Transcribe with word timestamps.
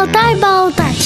Шалтай-болтай 0.00 0.96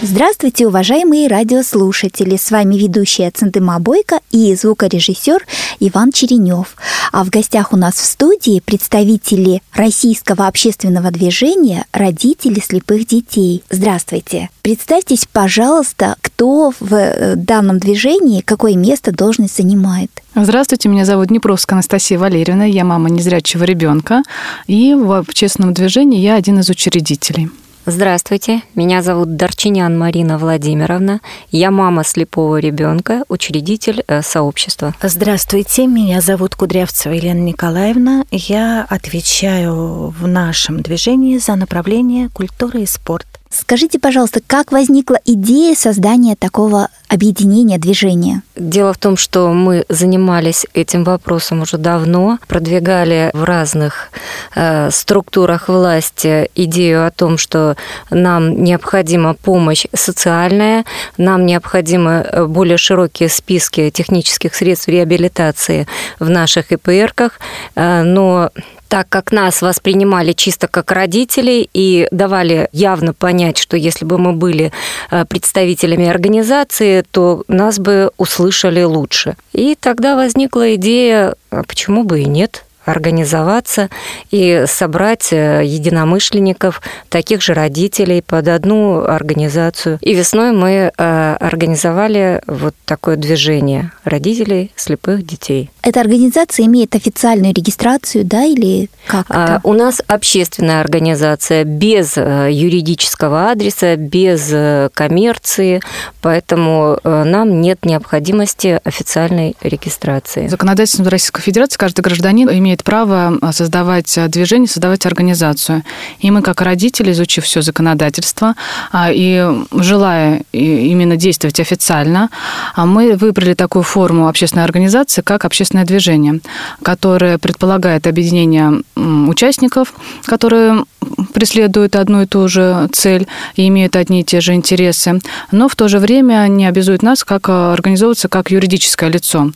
Здравствуйте, 0.00 0.66
уважаемые 0.66 1.28
радиослушатели! 1.28 2.36
С 2.36 2.50
вами 2.50 2.76
ведущая 2.76 3.30
Центыма 3.30 3.78
Бойко 3.78 4.20
и 4.30 4.54
звукорежиссер 4.54 5.44
Иван 5.80 6.12
Черенев. 6.12 6.76
А 7.12 7.24
в 7.24 7.28
гостях 7.28 7.74
у 7.74 7.76
нас 7.76 7.96
в 7.96 8.06
студии 8.06 8.60
представители 8.60 9.60
российского 9.74 10.46
общественного 10.46 11.10
движения 11.10 11.84
«Родители 11.92 12.60
слепых 12.60 13.06
детей». 13.06 13.62
Здравствуйте! 13.68 14.48
Представьтесь, 14.62 15.26
пожалуйста, 15.30 16.16
кто 16.22 16.72
в 16.80 16.94
э, 16.94 17.34
данном 17.36 17.78
движении, 17.80 18.40
какое 18.40 18.76
место, 18.76 19.12
должность 19.12 19.58
занимает. 19.58 20.15
Здравствуйте, 20.38 20.90
меня 20.90 21.06
зовут 21.06 21.28
Днепровская 21.28 21.76
Анастасия 21.76 22.18
Валерьевна, 22.18 22.66
я 22.66 22.84
мама 22.84 23.08
незрячего 23.08 23.64
ребенка, 23.64 24.22
и 24.66 24.92
в 24.92 25.12
общественном 25.12 25.72
движении 25.72 26.20
я 26.20 26.34
один 26.34 26.58
из 26.58 26.68
учредителей. 26.68 27.48
Здравствуйте, 27.86 28.60
меня 28.74 29.00
зовут 29.00 29.36
Дарчинян 29.36 29.96
Марина 29.96 30.36
Владимировна. 30.36 31.20
Я 31.50 31.70
мама 31.70 32.04
слепого 32.04 32.58
ребенка, 32.58 33.22
учредитель 33.28 34.04
э, 34.06 34.20
сообщества. 34.20 34.94
Здравствуйте, 35.00 35.86
меня 35.86 36.20
зовут 36.20 36.54
Кудрявцева 36.54 37.14
Елена 37.14 37.40
Николаевна. 37.40 38.24
Я 38.30 38.86
отвечаю 38.90 40.08
в 40.08 40.26
нашем 40.26 40.82
движении 40.82 41.38
за 41.38 41.54
направление 41.54 42.28
культуры 42.28 42.82
и 42.82 42.86
спорт. 42.86 43.26
Скажите, 43.48 43.98
пожалуйста, 43.98 44.40
как 44.46 44.70
возникла 44.70 45.18
идея 45.24 45.74
создания 45.74 46.36
такого 46.36 46.88
объединения 47.08 47.78
движения? 47.78 48.42
Дело 48.56 48.92
в 48.92 48.98
том, 48.98 49.16
что 49.16 49.52
мы 49.52 49.84
занимались 49.88 50.66
этим 50.74 51.04
вопросом 51.04 51.62
уже 51.62 51.78
давно, 51.78 52.38
продвигали 52.48 53.30
в 53.32 53.44
разных 53.44 54.10
э, 54.54 54.90
структурах 54.90 55.68
власти 55.68 56.50
идею 56.54 57.06
о 57.06 57.10
том, 57.10 57.38
что 57.38 57.76
нам 58.10 58.62
необходима 58.62 59.34
помощь 59.34 59.86
социальная, 59.94 60.84
нам 61.16 61.46
необходимы 61.46 62.26
э, 62.30 62.46
более 62.46 62.78
широкие 62.78 63.28
списки 63.28 63.90
технических 63.90 64.54
средств 64.54 64.88
реабилитации 64.88 65.86
в 66.18 66.28
наших 66.30 66.72
ИПРках, 66.72 67.40
э, 67.74 68.02
но 68.02 68.50
так 68.88 69.08
как 69.08 69.32
нас 69.32 69.62
воспринимали 69.62 70.32
чисто 70.32 70.68
как 70.68 70.92
родителей 70.92 71.68
и 71.72 72.08
давали 72.10 72.68
явно 72.72 73.12
понять, 73.12 73.58
что 73.58 73.76
если 73.76 74.04
бы 74.04 74.18
мы 74.18 74.32
были 74.32 74.72
э, 75.10 75.24
представителями 75.24 76.06
организации, 76.06 77.04
то 77.10 77.44
нас 77.48 77.78
бы 77.78 78.10
услышали 78.16 78.82
лучше. 78.82 79.36
И 79.52 79.76
тогда 79.78 80.16
возникла 80.16 80.74
идея, 80.74 81.34
а 81.50 81.62
почему 81.62 82.04
бы 82.04 82.20
и 82.20 82.26
нет? 82.26 82.62
организоваться 82.86 83.90
и 84.30 84.64
собрать 84.66 85.32
э, 85.32 85.62
единомышленников, 85.64 86.80
таких 87.08 87.42
же 87.42 87.52
родителей 87.52 88.22
под 88.22 88.48
одну 88.48 89.04
организацию. 89.04 89.98
И 90.00 90.14
весной 90.14 90.52
мы 90.52 90.92
э, 90.96 91.36
организовали 91.40 92.40
вот 92.46 92.74
такое 92.84 93.16
движение 93.16 93.90
родителей 94.04 94.72
слепых 94.76 95.26
детей. 95.26 95.70
Эта 95.86 96.00
организация 96.00 96.66
имеет 96.66 96.96
официальную 96.96 97.54
регистрацию, 97.54 98.24
да, 98.24 98.42
или 98.42 98.90
как 99.06 99.26
а, 99.28 99.44
это? 99.44 99.60
У 99.62 99.72
нас 99.72 100.02
общественная 100.08 100.80
организация 100.80 101.62
без 101.62 102.14
э, 102.16 102.48
юридического 102.50 103.52
адреса, 103.52 103.94
без 103.94 104.90
коммерции, 104.92 105.80
поэтому 106.20 106.98
нам 107.04 107.60
нет 107.60 107.84
необходимости 107.84 108.80
официальной 108.82 109.54
регистрации. 109.60 110.48
Законодательством 110.48 111.06
Российской 111.06 111.42
Федерации 111.42 111.78
каждый 111.78 112.00
гражданин 112.00 112.48
имеет 112.50 112.82
право 112.82 113.38
а, 113.40 113.52
создавать 113.52 114.18
а, 114.18 114.26
движение, 114.26 114.66
создавать 114.66 115.06
организацию. 115.06 115.84
И 116.18 116.32
мы, 116.32 116.42
как 116.42 116.62
родители, 116.62 117.12
изучив 117.12 117.44
все 117.44 117.62
законодательство 117.62 118.56
а, 118.90 119.10
и 119.12 119.46
желая 119.70 120.42
именно 120.50 121.16
действовать 121.16 121.60
официально, 121.60 122.28
мы 122.76 123.14
выбрали 123.14 123.54
такую 123.54 123.84
форму 123.84 124.26
общественной 124.26 124.64
организации, 124.64 125.22
как 125.22 125.44
общественное 125.76 125.84
движение, 125.84 126.40
которое 126.82 127.38
предполагает 127.38 128.06
объединение 128.06 128.82
участников, 128.96 129.92
которые 130.24 130.84
преследуют 131.32 131.96
одну 131.96 132.22
и 132.22 132.26
ту 132.26 132.48
же 132.48 132.88
цель 132.92 133.26
и 133.54 133.68
имеют 133.68 133.96
одни 133.96 134.20
и 134.20 134.24
те 134.24 134.40
же 134.40 134.54
интересы, 134.54 135.20
но 135.52 135.68
в 135.68 135.76
то 135.76 135.88
же 135.88 135.98
время 135.98 136.46
не 136.48 136.66
обязуют 136.66 137.02
нас 137.02 137.24
как 137.24 137.48
организовываться 137.48 138.28
как 138.28 138.50
юридическое 138.50 139.10
лицо. 139.10 139.50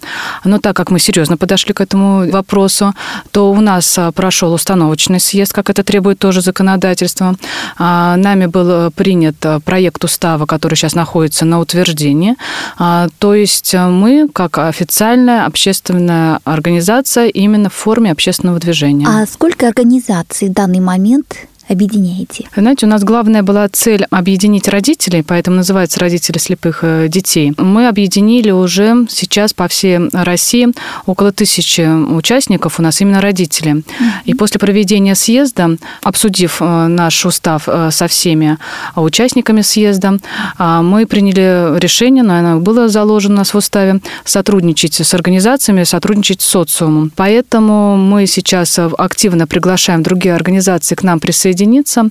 Но 0.45 0.59
так 0.59 0.77
как 0.77 0.91
мы 0.91 0.99
серьезно 0.99 1.37
подошли 1.37 1.73
к 1.73 1.81
этому 1.81 2.31
вопросу, 2.31 2.95
то 3.31 3.51
у 3.51 3.61
нас 3.61 3.99
а, 3.99 4.13
прошел 4.13 4.53
установочный 4.53 5.21
съезд, 5.21 5.53
как 5.53 5.71
это 5.71 5.83
требует 5.83 6.19
тоже 6.19 6.41
законодательство. 6.41 7.35
А, 7.79 8.17
нами 8.17 8.47
был 8.47 8.91
принят 8.91 9.37
а, 9.45 9.61
проект 9.61 10.05
устава, 10.05 10.47
который 10.47 10.75
сейчас 10.75 10.95
находится 10.95 11.45
на 11.45 11.61
утверждении. 11.61 12.37
То 13.19 13.35
есть 13.35 13.75
мы, 13.75 14.29
как 14.33 14.59
официальная 14.59 15.45
общественная 16.11 16.41
организация, 16.45 17.27
именно 17.29 17.71
в 17.71 17.75
форме 17.75 18.11
общественного 18.11 18.59
движения. 18.59 19.07
А 19.09 19.27
сколько 19.27 19.69
организаций 19.69 20.49
в 20.49 20.53
данный 20.53 20.81
момент 20.81 21.47
объединяете? 21.69 22.49
Знаете, 22.57 22.87
у 22.87 22.89
нас 22.89 23.05
главная 23.05 23.43
была 23.43 23.69
цель 23.69 24.05
объединить 24.11 24.69
родителей, 24.69 25.23
поэтому 25.23 25.57
называется 25.57 26.01
«Родители 26.01 26.39
слепых 26.39 26.81
э, 26.83 27.07
детей». 27.09 27.53
Мы 27.57 27.89
объединили 27.89 28.51
уже 28.51 29.07
сейчас 29.09 29.53
по 29.53 29.69
всей 29.69 29.99
России 30.13 30.69
около 31.07 31.33
тысячи 31.33 31.81
участников 31.81 32.81
у 32.81 32.83
нас 32.83 33.01
именно 33.01 33.21
родители. 33.21 33.73
Mm-hmm. 33.73 33.83
И 34.25 34.35
после 34.35 34.59
проведения 34.59 35.15
съезда, 35.15 35.77
обсудив 36.03 36.61
э, 36.61 36.87
наш 36.89 37.25
устав 37.25 37.65
э, 37.67 37.91
со 37.93 38.09
всеми 38.09 38.59
участниками 38.97 39.61
съезда, 39.63 40.19
мы 40.59 41.07
приняли 41.07 41.79
решение, 41.79 42.23
но 42.23 42.35
оно 42.35 42.61
было 42.61 42.89
заложено 42.89 43.35
у 43.35 43.39
нас 43.39 43.55
в 43.55 43.57
уставе, 43.57 44.01
сотрудничать 44.25 44.95
с 44.95 45.15
организациями, 45.15 45.85
сотрудничать 45.85 46.41
с 46.41 46.47
социумом. 46.47 47.13
Поэтому 47.15 47.97
мы 47.97 48.27
сейчас 48.27 48.79
активно 48.79 49.47
приглашаем 49.47 50.03
другие 50.03 50.35
организации 50.35 50.95
к 50.95 51.03
нам 51.03 51.21
присоединиться 51.21 51.60
присоединиться. 51.61 52.09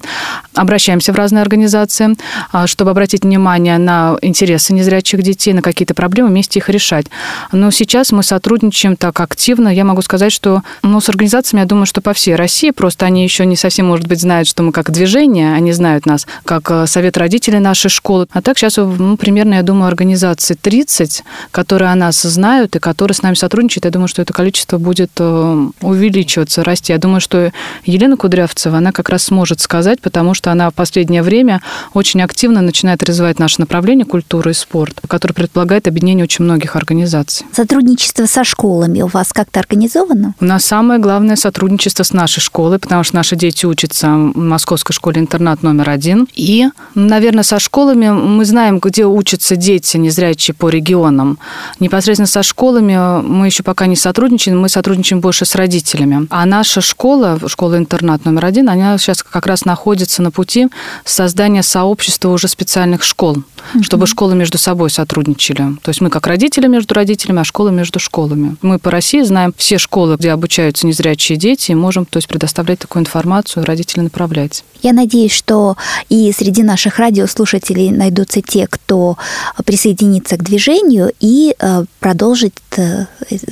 Обращаемся 0.53 1.13
в 1.13 1.15
разные 1.15 1.41
организации, 1.41 2.15
а, 2.51 2.67
чтобы 2.67 2.91
обратить 2.91 3.23
внимание 3.23 3.77
на 3.77 4.17
интересы 4.21 4.73
незрячих 4.73 5.21
детей, 5.23 5.53
на 5.53 5.61
какие-то 5.61 5.93
проблемы, 5.93 6.29
вместе 6.29 6.59
их 6.59 6.69
решать. 6.69 7.05
Но 7.51 7.71
сейчас 7.71 8.11
мы 8.11 8.23
сотрудничаем 8.23 8.95
так 8.95 9.19
активно. 9.19 9.69
Я 9.69 9.85
могу 9.85 10.01
сказать, 10.01 10.31
что 10.31 10.63
ну, 10.83 10.99
с 10.99 11.09
организациями, 11.09 11.61
я 11.61 11.65
думаю, 11.67 11.85
что 11.85 12.01
по 12.01 12.13
всей 12.13 12.35
России, 12.35 12.71
просто 12.71 13.05
они 13.05 13.23
еще 13.23 13.45
не 13.45 13.55
совсем, 13.55 13.87
может 13.87 14.07
быть, 14.07 14.21
знают, 14.21 14.47
что 14.47 14.63
мы 14.63 14.71
как 14.71 14.91
движение, 14.91 15.53
они 15.53 15.71
знают 15.71 16.05
нас 16.05 16.27
как 16.45 16.69
э, 16.71 16.87
совет 16.87 17.17
родителей 17.17 17.59
нашей 17.59 17.89
школы. 17.89 18.27
А 18.31 18.41
так 18.41 18.57
сейчас, 18.57 18.77
ну, 18.77 19.17
примерно, 19.17 19.55
я 19.55 19.63
думаю, 19.63 19.87
организации 19.87 20.55
30, 20.55 21.23
которые 21.51 21.91
о 21.91 21.95
нас 21.95 22.21
знают 22.21 22.75
и 22.75 22.79
которые 22.79 23.15
с 23.15 23.21
нами 23.21 23.35
сотрудничают. 23.35 23.85
Я 23.85 23.91
думаю, 23.91 24.07
что 24.07 24.21
это 24.21 24.33
количество 24.33 24.77
будет 24.77 25.11
э, 25.19 25.67
увеличиваться, 25.81 26.63
расти. 26.63 26.91
Я 26.91 26.99
думаю, 26.99 27.21
что 27.21 27.51
Елена 27.85 28.17
Кудрявцева, 28.17 28.77
она 28.77 28.91
как 28.91 29.09
раз 29.09 29.28
сможет 29.29 29.49
может 29.49 29.61
сказать, 29.61 29.99
потому 30.01 30.33
что 30.33 30.51
она 30.51 30.69
в 30.69 30.73
последнее 30.73 31.23
время 31.23 31.61
очень 31.93 32.21
активно 32.21 32.61
начинает 32.61 33.01
развивать 33.03 33.39
наше 33.39 33.59
направление 33.59 34.05
культуры 34.05 34.51
и 34.51 34.53
спорт, 34.53 34.99
которое 35.07 35.33
предполагает 35.33 35.87
объединение 35.87 36.23
очень 36.23 36.45
многих 36.45 36.75
организаций. 36.75 37.45
Сотрудничество 37.51 38.25
со 38.25 38.43
школами 38.43 39.01
у 39.01 39.07
вас 39.07 39.33
как-то 39.33 39.59
организовано? 39.59 40.35
У 40.39 40.45
нас 40.45 40.65
самое 40.65 40.99
главное 40.99 41.35
сотрудничество 41.35 42.03
с 42.03 42.13
нашей 42.13 42.41
школой, 42.41 42.79
потому 42.79 43.03
что 43.03 43.15
наши 43.15 43.35
дети 43.35 43.65
учатся 43.65 44.07
в 44.07 44.37
Московской 44.37 44.93
школе-интернат 44.93 45.63
номер 45.63 45.89
один. 45.89 46.27
И, 46.35 46.67
наверное, 46.95 47.43
со 47.43 47.59
школами 47.59 48.09
мы 48.09 48.45
знаем, 48.45 48.79
где 48.79 49.05
учатся 49.05 49.55
дети 49.55 49.97
незрячие 49.97 50.53
по 50.53 50.69
регионам. 50.69 51.39
Непосредственно 51.79 52.27
со 52.27 52.43
школами 52.43 53.21
мы 53.21 53.47
еще 53.47 53.63
пока 53.63 53.87
не 53.87 53.95
сотрудничаем, 53.95 54.59
мы 54.59 54.69
сотрудничаем 54.69 55.21
больше 55.21 55.45
с 55.45 55.55
родителями. 55.55 56.27
А 56.29 56.45
наша 56.45 56.81
школа, 56.81 57.39
школа-интернат 57.47 58.25
номер 58.25 58.45
один, 58.45 58.69
она 58.69 58.97
сейчас 58.97 59.18
как 59.23 59.45
раз 59.45 59.65
находится 59.65 60.21
на 60.21 60.31
пути 60.31 60.67
создания 61.05 61.63
сообщества 61.63 62.29
уже 62.29 62.47
специальных 62.47 63.03
школ, 63.03 63.37
mm-hmm. 63.37 63.83
чтобы 63.83 64.07
школы 64.07 64.35
между 64.35 64.57
собой 64.57 64.89
сотрудничали. 64.89 65.75
То 65.81 65.89
есть 65.89 66.01
мы 66.01 66.09
как 66.09 66.27
родители 66.27 66.67
между 66.67 66.93
родителями, 66.93 67.41
а 67.41 67.43
школы 67.43 67.71
между 67.71 67.99
школами. 67.99 68.55
Мы 68.61 68.79
по 68.79 68.91
России 68.91 69.21
знаем 69.21 69.53
все 69.57 69.77
школы, 69.77 70.15
где 70.17 70.31
обучаются 70.31 70.87
незрячие 70.87 71.37
дети, 71.37 71.71
и 71.71 71.75
можем 71.75 72.05
то 72.05 72.17
есть, 72.17 72.27
предоставлять 72.27 72.79
такую 72.79 73.01
информацию, 73.01 73.65
родители 73.65 74.01
направлять. 74.01 74.63
Я 74.81 74.93
надеюсь, 74.93 75.33
что 75.33 75.75
и 76.07 76.31
среди 76.31 76.63
наших 76.63 76.99
радиослушателей 76.99 77.91
найдутся 77.91 78.41
те, 78.41 78.67
кто 78.67 79.17
присоединится 79.65 80.37
к 80.37 80.43
движению 80.43 81.11
и 81.19 81.55
э, 81.59 81.83
продолжит 81.99 82.55
э, 82.77 83.05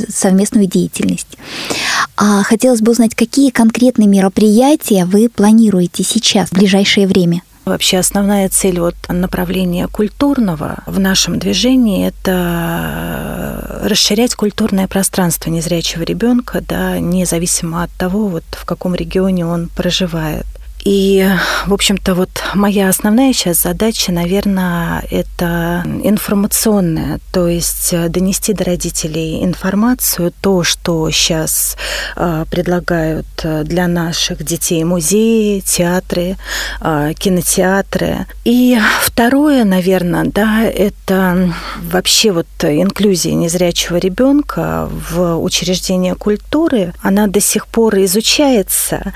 совместную 0.09 0.67
деятельность. 0.67 1.37
А 2.17 2.41
хотелось 2.41 2.81
бы 2.81 2.91
узнать, 2.91 3.13
какие 3.13 3.51
конкретные 3.51 4.07
мероприятия 4.07 5.05
вы 5.05 5.29
планируете 5.29 6.03
сейчас, 6.03 6.49
в 6.49 6.53
ближайшее 6.53 7.05
время? 7.05 7.43
Вообще 7.63 7.97
основная 7.99 8.49
цель 8.49 8.79
вот 8.79 8.95
направления 9.07 9.87
культурного 9.87 10.83
в 10.87 10.99
нашем 10.99 11.37
движении– 11.37 12.07
это 12.25 13.81
расширять 13.83 14.33
культурное 14.35 14.87
пространство 14.87 15.51
незрячего 15.51 16.01
ребенка, 16.03 16.63
да, 16.67 16.97
независимо 16.97 17.83
от 17.83 17.91
того, 17.91 18.29
вот 18.29 18.45
в 18.51 18.65
каком 18.65 18.95
регионе 18.95 19.45
он 19.45 19.69
проживает. 19.75 20.45
И, 20.89 21.29
в 21.65 21.73
общем-то, 21.73 22.15
вот 22.15 22.29
моя 22.53 22.87
основная 22.87 23.33
сейчас 23.33 23.63
задача, 23.63 24.13
наверное, 24.13 25.03
это 25.11 25.83
информационная, 26.01 27.19
то 27.33 27.49
есть 27.49 27.89
э, 27.91 28.07
донести 28.07 28.53
до 28.53 28.63
родителей 28.63 29.43
информацию, 29.43 30.31
то, 30.39 30.63
что 30.63 31.11
сейчас 31.11 31.75
э, 32.15 32.45
предлагают 32.49 33.27
э, 33.43 33.65
для 33.65 33.89
наших 33.89 34.45
детей 34.45 34.85
музеи, 34.85 35.59
театры, 35.59 36.37
кинотеатры. 36.79 38.25
И 38.45 38.79
второе, 39.01 39.65
наверное, 39.65 40.23
да, 40.23 40.63
это 40.63 41.53
вообще 41.81 42.31
вот 42.31 42.47
инклюзия 42.61 43.33
незрячего 43.33 43.97
ребенка 43.97 44.87
в 44.89 45.35
учреждения 45.37 46.15
культуры. 46.15 46.93
Она 47.01 47.27
до 47.27 47.41
сих 47.41 47.67
пор 47.67 47.97
изучается, 47.97 49.11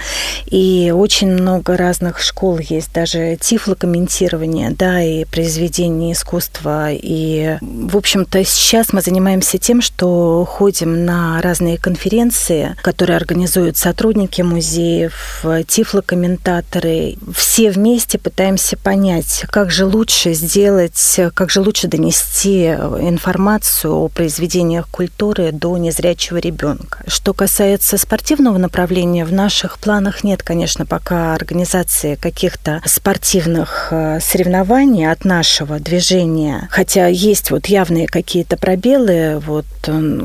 и 0.47 0.91
очень 0.93 1.31
много 1.31 1.60
много 1.61 1.77
разных 1.77 2.19
школ 2.19 2.57
есть, 2.57 2.91
даже 2.91 3.37
тифлокомментирование, 3.39 4.71
да, 4.71 5.03
и 5.03 5.25
произведение 5.25 6.13
искусства. 6.13 6.87
И, 6.91 7.57
в 7.61 7.97
общем-то, 7.97 8.43
сейчас 8.43 8.93
мы 8.93 9.01
занимаемся 9.01 9.59
тем, 9.59 9.79
что 9.79 10.43
ходим 10.49 11.05
на 11.05 11.39
разные 11.39 11.77
конференции, 11.77 12.75
которые 12.81 13.17
организуют 13.17 13.77
сотрудники 13.77 14.41
музеев, 14.41 15.45
тифлокомментаторы. 15.67 17.17
Все 17.35 17.69
вместе 17.69 18.17
пытаемся 18.17 18.75
понять, 18.75 19.45
как 19.51 19.69
же 19.69 19.85
лучше 19.85 20.33
сделать, 20.33 21.19
как 21.35 21.51
же 21.51 21.61
лучше 21.61 21.87
донести 21.87 22.65
информацию 22.65 23.93
о 23.93 24.07
произведениях 24.07 24.87
культуры 24.89 25.51
до 25.51 25.77
незрячего 25.77 26.37
ребенка. 26.37 27.03
Что 27.05 27.33
касается 27.33 27.99
спортивного 27.99 28.57
направления, 28.57 29.25
в 29.25 29.31
наших 29.31 29.77
планах 29.77 30.23
нет, 30.23 30.41
конечно, 30.41 30.87
пока 30.87 31.35
организации 31.35 31.50
каких-то 32.19 32.81
спортивных 32.85 33.87
э, 33.91 34.19
соревнований 34.21 35.09
от 35.11 35.25
нашего 35.25 35.79
движения, 35.79 36.67
хотя 36.71 37.07
есть 37.07 37.51
вот 37.51 37.67
явные 37.67 38.07
какие-то 38.07 38.57
пробелы, 38.57 39.41
вот 39.45 39.65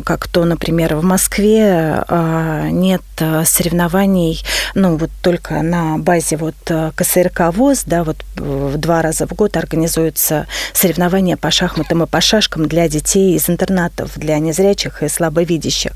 как 0.05 0.28
то, 0.28 0.44
например, 0.44 0.96
в 0.96 1.02
Москве 1.02 2.05
а, 2.08 2.69
нет 2.69 3.02
э, 3.19 3.44
соревнований, 3.44 4.43
ну 4.75 4.96
вот 4.96 5.11
только 5.23 5.62
на 5.62 5.99
базе 5.99 6.37
вот 6.37 6.55
э, 6.69 6.93
КСРК 6.94 7.52
ВОЗ, 7.55 7.84
да, 7.87 8.05
вот 8.05 8.17
два 8.37 9.02
раза 9.02 9.26
в 9.26 9.32
год 9.32 9.56
организуются 9.56 10.46
соревнования 10.73 11.37
по 11.37 11.50
шахматам 11.50 12.02
и 12.02 12.06
по 12.06 12.20
шашкам 12.20 12.69
для 12.69 12.88
детей 12.88 13.34
из 13.34 13.49
интернатов, 13.49 14.12
для 14.17 14.38
незрячих 14.38 15.02
и 15.02 15.08
слабовидящих. 15.08 15.93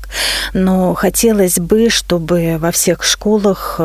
Но 0.53 0.93
хотелось 0.93 1.59
бы, 1.59 1.89
чтобы 1.89 2.57
во 2.59 2.71
всех 2.71 3.03
школах 3.03 3.79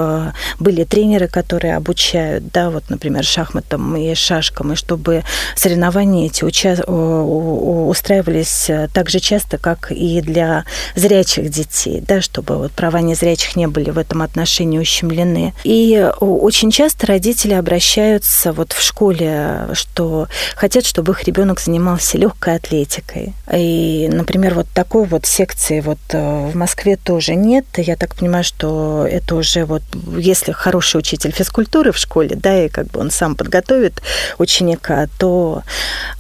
были 0.59 0.85
тренеры, 0.85 1.26
которые 1.29 1.77
обучают, 1.77 2.51
да, 2.53 2.71
вот, 2.71 2.85
например, 2.89 3.25
шахматам 3.25 3.97
и 3.97 4.15
шашкам, 4.15 4.73
и 4.73 4.77
чтобы 4.77 5.25
соревнования 5.55 6.27
эти 6.27 6.45
уча- 6.45 6.85
устраивались 6.85 8.69
э, 8.69 8.89
так 8.93 9.11
же 9.11 9.21
часто, 9.21 9.59
как 9.59 9.91
и 9.91 10.21
для 10.21 10.65
зрячих 10.95 11.51
детей, 11.51 12.03
да, 12.07 12.21
чтобы 12.21 12.57
вот 12.57 12.73
права 12.73 13.01
незрячих 13.01 13.57
не 13.57 13.67
были 13.67 13.91
в 13.91 13.99
этом 13.99 14.23
отношении 14.23 14.79
ущемлены. 14.79 15.55
И 15.65 16.11
очень 16.21 16.71
часто 16.71 17.07
родители 17.07 17.55
обращаются 17.55 18.53
вот 18.53 18.73
в 18.73 18.83
школе, 18.83 19.69
что 19.73 20.29
хотят, 20.55 20.85
чтобы 20.85 21.13
их 21.13 21.25
ребенок 21.25 21.61
занимался 21.61 22.19
легкой 22.19 22.57
атлетикой. 22.57 23.35
И, 23.53 24.09
например, 24.13 24.55
вот 24.55 24.67
такой 24.75 25.07
вот 25.07 25.27
секции 25.27 25.81
вот 25.81 25.99
э, 26.11 26.51
в 26.51 26.57
Москве 26.57 26.97
тоже 26.97 27.35
нет. 27.35 27.65
Я 27.77 27.97
так 27.97 28.15
понимаю, 28.15 28.45
что 28.45 29.07
это 29.09 29.37
уже 29.37 29.65
вот, 29.65 29.83
если 30.17 30.53
хороший 30.53 30.99
учитель 30.99 31.16
учитель 31.17 31.33
физкультуры 31.33 31.93
в 31.93 31.99
школе, 31.99 32.37
да, 32.37 32.65
и 32.65 32.69
как 32.69 32.87
бы 32.89 33.01
он 33.01 33.11
сам 33.11 33.35
подготовит 33.35 34.03
ученика, 34.39 35.09
то 35.19 35.63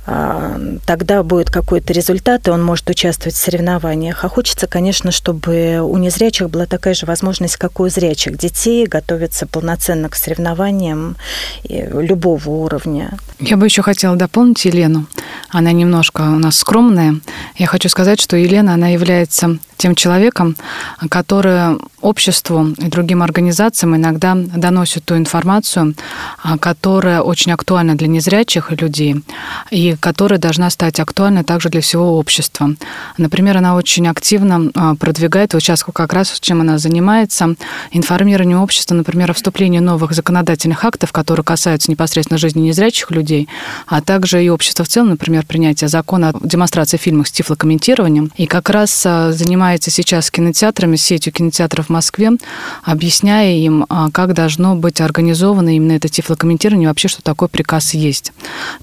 а, 0.06 0.58
тогда 0.86 1.22
будет 1.22 1.50
какой-то 1.50 1.92
результат, 1.92 2.48
и 2.48 2.50
он 2.50 2.64
может 2.64 2.88
участвовать 2.88 3.34
в 3.34 3.38
соревнованиях. 3.38 4.24
А 4.24 4.28
хочется, 4.28 4.66
конечно, 4.66 5.10
чтобы 5.10 5.80
у 5.82 5.96
незрячих 5.98 6.50
была 6.50 6.66
такая 6.66 6.94
же 6.94 7.06
возможность, 7.06 7.56
как 7.56 7.80
у 7.80 7.88
зрячих 7.88 8.38
детей, 8.38 8.86
готовиться 8.86 9.46
полноценно 9.46 10.08
к 10.08 10.14
соревнованиям 10.14 11.16
любого 11.68 12.48
уровня. 12.50 13.18
Я 13.38 13.56
бы 13.56 13.66
еще 13.66 13.82
хотела 13.82 14.16
дополнить 14.16 14.64
Елену. 14.64 15.06
Она 15.50 15.72
немножко 15.72 16.22
у 16.22 16.38
нас 16.38 16.56
скромная. 16.56 17.20
Я 17.56 17.66
хочу 17.66 17.88
сказать, 17.88 18.20
что 18.20 18.36
Елена, 18.36 18.74
она 18.74 18.88
является 18.88 19.58
тем 19.76 19.94
человеком, 19.94 20.56
который 21.10 21.78
обществу 22.00 22.68
и 22.78 22.86
другим 22.86 23.22
организациям 23.22 23.96
иногда 23.96 24.34
доносит 24.86 25.04
ту 25.04 25.16
информацию, 25.16 25.94
а, 26.42 26.58
которая 26.58 27.20
очень 27.20 27.52
актуальна 27.52 27.96
для 27.96 28.06
незрячих 28.06 28.70
людей 28.70 29.16
и 29.72 29.96
которая 29.98 30.38
должна 30.38 30.70
стать 30.70 31.00
актуальной 31.00 31.42
также 31.42 31.68
для 31.70 31.80
всего 31.80 32.18
общества. 32.18 32.70
Например, 33.18 33.56
она 33.56 33.74
очень 33.74 34.06
активно 34.06 34.70
а, 34.74 34.94
продвигает, 34.94 35.54
вот 35.54 35.62
сейчас 35.62 35.84
как 35.92 36.12
раз 36.12 36.38
чем 36.40 36.60
она 36.60 36.78
занимается, 36.78 37.56
информирование 37.90 38.58
общества, 38.58 38.94
например, 38.94 39.30
о 39.30 39.34
вступлении 39.34 39.80
новых 39.80 40.12
законодательных 40.12 40.84
актов, 40.84 41.10
которые 41.10 41.42
касаются 41.42 41.90
непосредственно 41.90 42.38
жизни 42.38 42.60
незрячих 42.60 43.10
людей, 43.10 43.48
а 43.88 44.00
также 44.00 44.44
и 44.44 44.48
общества 44.48 44.84
в 44.84 44.88
целом, 44.88 45.08
например, 45.08 45.44
принятие 45.46 45.88
закона 45.88 46.28
о 46.28 46.46
демонстрации 46.46 46.96
фильмов 46.96 47.26
с 47.26 47.32
тифлокомментированием. 47.32 48.30
И 48.36 48.46
как 48.46 48.70
раз 48.70 49.04
а, 49.04 49.32
занимается 49.32 49.90
сейчас 49.90 50.30
кинотеатрами, 50.30 50.94
сетью 50.96 51.32
кинотеатров 51.32 51.86
в 51.86 51.90
Москве, 51.90 52.30
объясняя 52.84 53.56
им, 53.56 53.84
как 54.12 54.34
должно 54.34 54.75
быть 54.76 55.00
организовано 55.00 55.74
именно 55.74 55.92
это 55.92 56.08
тифлокомментирование, 56.08 56.88
вообще, 56.88 57.08
что 57.08 57.22
такое 57.22 57.48
приказ 57.48 57.94
есть. 57.94 58.32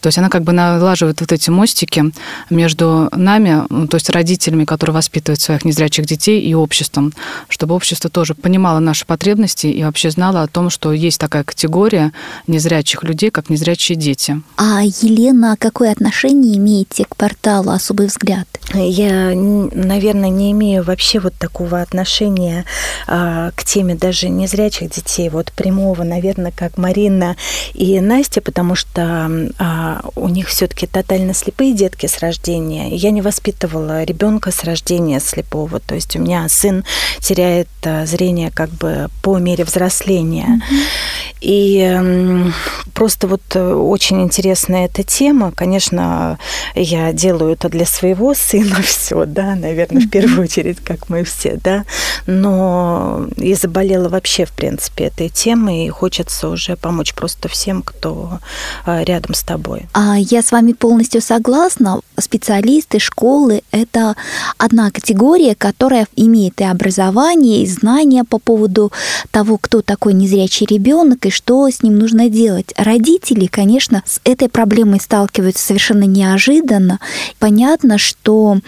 То 0.01 0.07
есть 0.07 0.17
она 0.17 0.29
как 0.29 0.43
бы 0.43 0.51
налаживает 0.51 1.21
вот 1.21 1.31
эти 1.31 1.49
мостики 1.49 2.11
между 2.49 3.09
нами, 3.11 3.63
ну, 3.69 3.87
то 3.87 3.95
есть 3.95 4.09
родителями, 4.09 4.65
которые 4.65 4.93
воспитывают 4.93 5.41
своих 5.41 5.65
незрячих 5.65 6.05
детей, 6.05 6.41
и 6.41 6.53
обществом, 6.53 7.13
чтобы 7.49 7.75
общество 7.75 8.09
тоже 8.09 8.35
понимало 8.35 8.79
наши 8.79 9.05
потребности 9.05 9.67
и 9.67 9.83
вообще 9.83 10.09
знало 10.09 10.41
о 10.41 10.47
том, 10.47 10.69
что 10.69 10.91
есть 10.91 11.19
такая 11.19 11.43
категория 11.43 12.11
незрячих 12.47 13.03
людей, 13.03 13.29
как 13.29 13.49
незрячие 13.49 13.95
дети. 13.95 14.41
А 14.57 14.81
Елена, 14.83 15.55
какое 15.57 15.91
отношение 15.91 16.57
имеете 16.57 17.05
к 17.05 17.15
порталу 17.15 17.71
«Особый 17.71 18.07
взгляд»? 18.07 18.47
Я, 18.73 19.33
наверное, 19.35 20.29
не 20.29 20.51
имею 20.51 20.83
вообще 20.83 21.19
вот 21.19 21.33
такого 21.35 21.81
отношения 21.81 22.65
а, 23.07 23.51
к 23.55 23.63
теме 23.63 23.95
даже 23.95 24.29
незрячих 24.29 24.89
детей, 24.89 25.29
вот 25.29 25.51
прямого, 25.51 26.03
наверное, 26.03 26.51
как 26.51 26.77
Марина 26.77 27.35
и 27.73 27.99
Настя, 27.99 28.41
потому 28.41 28.75
что 28.75 29.51
а, 29.59 30.01
у 30.15 30.29
них 30.29 30.47
все-таки 30.47 30.87
тотально 30.87 31.33
слепые 31.33 31.73
детки 31.73 32.07
с 32.07 32.19
рождения. 32.19 32.95
Я 32.95 33.11
не 33.11 33.21
воспитывала 33.21 34.03
ребенка 34.03 34.51
с 34.51 34.63
рождения 34.63 35.19
слепого, 35.19 35.79
то 35.79 35.95
есть 35.95 36.15
у 36.15 36.19
меня 36.19 36.47
сын 36.49 36.85
теряет 37.19 37.69
а, 37.83 38.05
зрение 38.05 38.49
как 38.49 38.69
бы 38.69 39.09
по 39.21 39.37
мере 39.37 39.65
взросления. 39.65 40.61
Mm-hmm. 40.71 41.32
И 41.43 42.51
просто 42.93 43.27
вот 43.27 43.41
э, 43.55 43.73
очень 43.73 44.21
интересная 44.21 44.85
эта 44.85 45.03
тема. 45.03 45.51
Конечно, 45.51 46.39
я 46.73 47.11
делаю 47.11 47.51
это 47.51 47.67
для 47.67 47.85
своего 47.85 48.33
сына 48.35 48.81
все, 48.81 49.25
да, 49.25 49.55
наверное, 49.55 50.01
в 50.01 50.09
первую 50.09 50.43
очередь 50.43 50.79
как 50.79 51.09
мы 51.09 51.25
все, 51.25 51.59
да, 51.61 51.83
но 52.27 53.27
и 53.35 53.53
заболела 53.55 54.07
вообще, 54.07 54.45
в 54.45 54.53
принципе, 54.53 55.05
этой 55.05 55.27
темой, 55.27 55.85
и 55.85 55.89
хочется 55.89 56.47
уже 56.47 56.77
помочь 56.77 57.13
просто 57.13 57.49
всем, 57.49 57.81
кто 57.81 58.39
а, 58.85 59.03
рядом 59.03 59.33
с 59.33 59.43
тобой. 59.43 59.87
А 59.93 60.15
я 60.17 60.41
с 60.41 60.51
вами 60.51 60.71
полностью 60.71 61.21
согласна. 61.21 61.99
Специалисты, 62.17 62.99
школы– 62.99 63.63
это 63.71 64.15
одна 64.57 64.91
категория, 64.91 65.55
которая 65.55 66.07
имеет 66.15 66.61
и 66.61 66.63
образование, 66.63 67.63
и 67.63 67.67
знания 67.67 68.23
по 68.23 68.39
поводу 68.39 68.93
того, 69.31 69.57
кто 69.57 69.81
такой 69.81 70.13
незрячий 70.13 70.65
ребенок 70.65 71.25
и 71.25 71.32
что 71.33 71.67
с 71.69 71.83
ним 71.83 71.97
нужно 71.97 72.29
делать. 72.29 72.73
Родители, 72.77 73.47
конечно, 73.47 74.03
с 74.05 74.21
этой 74.23 74.47
проблемой 74.47 74.99
сталкиваются 75.01 75.65
совершенно 75.65 76.03
неожиданно. 76.03 76.99
Понятно, 77.39 77.97
что 77.97 78.59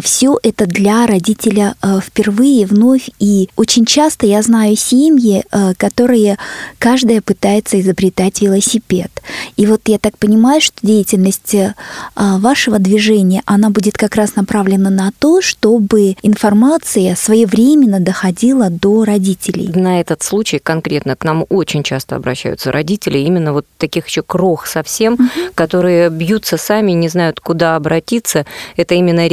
все 0.00 0.38
это 0.42 0.66
для 0.66 1.06
родителя 1.06 1.74
э, 1.82 2.00
впервые, 2.00 2.66
вновь. 2.66 3.10
И 3.18 3.48
очень 3.56 3.84
часто 3.84 4.26
я 4.26 4.42
знаю 4.42 4.76
семьи, 4.76 5.44
э, 5.50 5.74
которые 5.76 6.38
каждая 6.78 7.20
пытается 7.20 7.80
изобретать 7.80 8.40
велосипед. 8.40 9.10
И 9.56 9.66
вот 9.66 9.82
я 9.86 9.98
так 9.98 10.16
понимаю, 10.18 10.60
что 10.60 10.76
деятельность 10.82 11.54
э, 11.54 11.74
вашего 12.16 12.78
движения, 12.78 13.42
она 13.44 13.70
будет 13.70 13.96
как 13.96 14.16
раз 14.16 14.36
направлена 14.36 14.90
на 14.90 15.12
то, 15.18 15.40
чтобы 15.40 16.16
информация 16.22 17.14
своевременно 17.14 18.00
доходила 18.00 18.70
до 18.70 19.04
родителей. 19.04 19.68
На 19.74 20.00
этот 20.00 20.22
случай 20.22 20.58
конкретно 20.58 21.16
к 21.16 21.24
нам 21.24 21.44
очень 21.48 21.82
часто 21.82 22.16
обращаются 22.16 22.72
родители, 22.72 23.18
именно 23.18 23.52
вот 23.52 23.66
таких 23.78 24.06
еще 24.06 24.22
крох 24.22 24.66
совсем, 24.66 25.14
угу. 25.14 25.22
которые 25.54 26.10
бьются 26.10 26.56
сами, 26.56 26.92
не 26.92 27.08
знают, 27.08 27.40
куда 27.40 27.76
обратиться. 27.76 28.46
Это 28.76 28.94
именно 28.94 29.26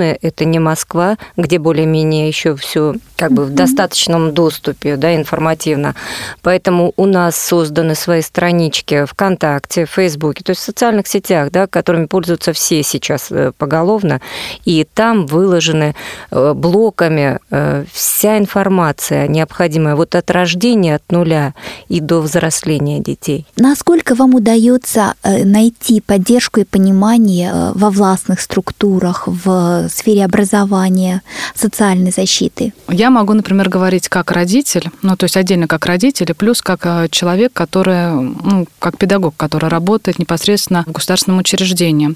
регионы, 0.00 0.18
это 0.20 0.44
не 0.44 0.58
Москва, 0.58 1.16
где 1.36 1.58
более-менее 1.58 2.28
еще 2.28 2.56
все 2.56 2.94
как 3.16 3.32
бы 3.32 3.44
в 3.44 3.50
достаточном 3.50 4.32
доступе, 4.32 4.96
да, 4.96 5.14
информативно. 5.14 5.94
Поэтому 6.42 6.92
у 6.96 7.06
нас 7.06 7.36
созданы 7.36 7.94
свои 7.94 8.22
странички 8.22 9.04
ВКонтакте, 9.04 9.84
в 9.84 9.90
Фейсбуке, 9.90 10.42
то 10.42 10.50
есть 10.50 10.62
в 10.62 10.64
социальных 10.64 11.06
сетях, 11.06 11.50
да, 11.50 11.66
которыми 11.66 12.06
пользуются 12.06 12.52
все 12.52 12.82
сейчас 12.82 13.30
э, 13.30 13.52
поголовно, 13.56 14.20
и 14.64 14.86
там 14.94 15.26
выложены 15.26 15.94
э, 16.30 16.52
блоками 16.54 17.38
э, 17.50 17.84
вся 17.92 18.38
информация 18.38 19.28
необходимая 19.28 19.96
вот 19.96 20.14
от 20.14 20.30
рождения, 20.30 20.96
от 20.96 21.12
нуля 21.12 21.54
и 21.88 22.00
до 22.00 22.20
взросления 22.20 23.00
детей. 23.00 23.46
Насколько 23.56 24.14
вам 24.14 24.34
удается 24.34 25.14
найти 25.24 26.00
поддержку 26.00 26.60
и 26.60 26.64
понимание 26.64 27.72
во 27.74 27.90
властных 27.90 28.40
структурах, 28.40 29.24
в 29.26 29.88
сфере 29.90 30.24
образования, 30.24 31.22
социальной 31.54 32.10
защиты? 32.10 32.72
Я 32.88 33.10
могу, 33.10 33.34
например, 33.34 33.68
говорить 33.68 34.08
как 34.08 34.30
родитель, 34.30 34.90
ну, 35.02 35.16
то 35.16 35.24
есть 35.24 35.36
отдельно 35.36 35.66
как 35.66 35.86
родитель, 35.86 36.30
и 36.30 36.34
плюс 36.34 36.62
как 36.62 36.80
э, 36.84 37.08
человек, 37.10 37.52
который, 37.52 38.12
ну, 38.12 38.66
как 38.78 38.98
педагог, 38.98 39.34
который 39.36 39.68
работает 39.68 40.18
непосредственно 40.18 40.84
в 40.86 40.92
государственном 40.92 41.40
учреждении. 41.40 42.14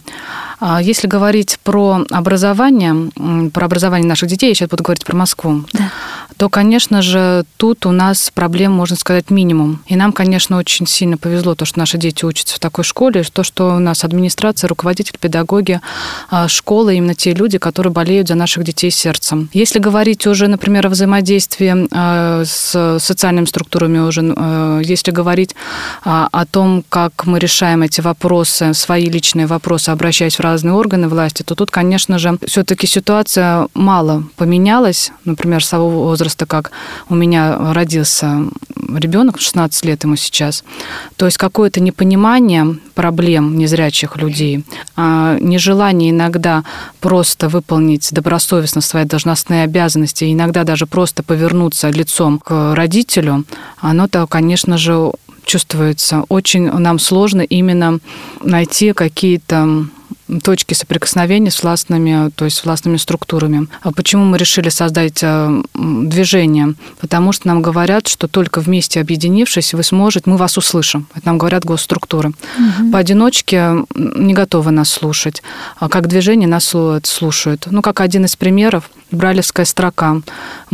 А 0.60 0.80
если 0.80 1.08
говорить 1.08 1.58
про 1.62 2.04
образование, 2.10 3.10
про 3.50 3.66
образование 3.66 4.08
наших 4.08 4.28
детей, 4.28 4.48
я 4.48 4.54
сейчас 4.54 4.68
буду 4.68 4.84
говорить 4.84 5.04
про 5.04 5.16
Москву, 5.16 5.64
да. 5.72 5.90
То, 6.44 6.50
конечно 6.50 7.00
же, 7.00 7.46
тут 7.56 7.86
у 7.86 7.90
нас 7.90 8.30
проблем, 8.34 8.72
можно 8.72 8.96
сказать, 8.96 9.30
минимум. 9.30 9.82
И 9.86 9.96
нам, 9.96 10.12
конечно, 10.12 10.58
очень 10.58 10.86
сильно 10.86 11.16
повезло 11.16 11.54
то, 11.54 11.64
что 11.64 11.78
наши 11.78 11.96
дети 11.96 12.26
учатся 12.26 12.56
в 12.56 12.58
такой 12.58 12.84
школе, 12.84 13.22
то, 13.32 13.42
что 13.42 13.76
у 13.76 13.78
нас 13.78 14.04
администрация, 14.04 14.68
руководитель, 14.68 15.16
педагоги 15.18 15.80
а, 16.28 16.46
школы, 16.48 16.96
именно 16.96 17.14
те 17.14 17.32
люди, 17.32 17.56
которые 17.56 17.94
болеют 17.94 18.28
за 18.28 18.34
наших 18.34 18.64
детей 18.64 18.90
сердцем. 18.90 19.48
Если 19.54 19.78
говорить 19.78 20.26
уже, 20.26 20.48
например, 20.48 20.74
например, 20.74 20.88
взаимодействие 20.88 21.86
э, 21.90 22.42
с 22.44 22.98
социальными 22.98 23.44
структурами 23.46 23.98
уже, 23.98 24.22
э, 24.22 24.82
если 24.84 25.12
говорить 25.12 25.54
а, 26.04 26.28
о 26.32 26.44
том, 26.46 26.84
как 26.88 27.26
мы 27.26 27.38
решаем 27.38 27.82
эти 27.82 28.00
вопросы, 28.00 28.74
свои 28.74 29.06
личные 29.06 29.46
вопросы, 29.46 29.90
обращаясь 29.90 30.36
в 30.36 30.40
разные 30.40 30.74
органы 30.74 31.08
власти, 31.08 31.44
то 31.44 31.54
тут, 31.54 31.70
конечно 31.70 32.18
же, 32.18 32.38
все-таки 32.46 32.86
ситуация 32.88 33.68
мало 33.74 34.24
поменялась. 34.36 35.12
Например, 35.24 35.64
с 35.64 35.70
того 35.70 35.88
возраста, 35.90 36.33
как 36.36 36.72
у 37.08 37.14
меня 37.14 37.72
родился 37.72 38.46
ребенок, 38.98 39.40
16 39.40 39.84
лет 39.84 40.04
ему 40.04 40.16
сейчас. 40.16 40.64
То 41.16 41.26
есть 41.26 41.38
какое-то 41.38 41.80
непонимание 41.80 42.78
проблем 42.94 43.56
незрячих 43.58 44.16
людей, 44.16 44.64
а, 44.96 45.38
нежелание 45.40 46.10
иногда 46.10 46.64
просто 47.00 47.48
выполнить 47.48 48.12
добросовестно 48.12 48.80
свои 48.80 49.04
должностные 49.04 49.64
обязанности, 49.64 50.32
иногда 50.32 50.64
даже 50.64 50.86
просто 50.86 51.22
повернуться 51.22 51.90
лицом 51.90 52.38
к 52.38 52.74
родителю, 52.74 53.44
оно-то, 53.80 54.26
конечно 54.26 54.78
же, 54.78 55.12
чувствуется. 55.44 56.24
Очень 56.28 56.70
нам 56.70 56.98
сложно 56.98 57.42
именно 57.42 57.98
найти 58.42 58.92
какие-то 58.92 59.86
точки 60.42 60.74
соприкосновения 60.74 61.50
с 61.50 61.62
властными, 61.62 62.30
то 62.30 62.44
есть 62.44 62.56
с 62.56 62.64
властными 62.64 62.96
структурами. 62.96 63.68
А 63.82 63.92
почему 63.92 64.24
мы 64.24 64.38
решили 64.38 64.68
создать 64.68 65.20
э, 65.22 65.62
движение? 65.74 66.74
Потому 67.00 67.32
что 67.32 67.48
нам 67.48 67.62
говорят, 67.62 68.08
что 68.08 68.28
только 68.28 68.60
вместе 68.60 69.00
объединившись, 69.00 69.74
вы 69.74 69.82
сможете, 69.82 70.30
мы 70.30 70.36
вас 70.36 70.56
услышим. 70.56 71.06
Это 71.14 71.26
нам 71.26 71.38
говорят 71.38 71.64
госструктуры. 71.64 72.30
Угу. 72.30 72.92
Поодиночке 72.92 73.84
не 73.94 74.34
готовы 74.34 74.70
нас 74.70 74.90
слушать, 74.90 75.42
а 75.78 75.88
как 75.88 76.06
движение 76.06 76.48
нас 76.48 76.74
слушают. 77.04 77.66
Ну, 77.70 77.82
как 77.82 78.00
один 78.00 78.24
из 78.24 78.36
примеров, 78.36 78.90
Бралевская 79.10 79.66
строка. 79.66 80.20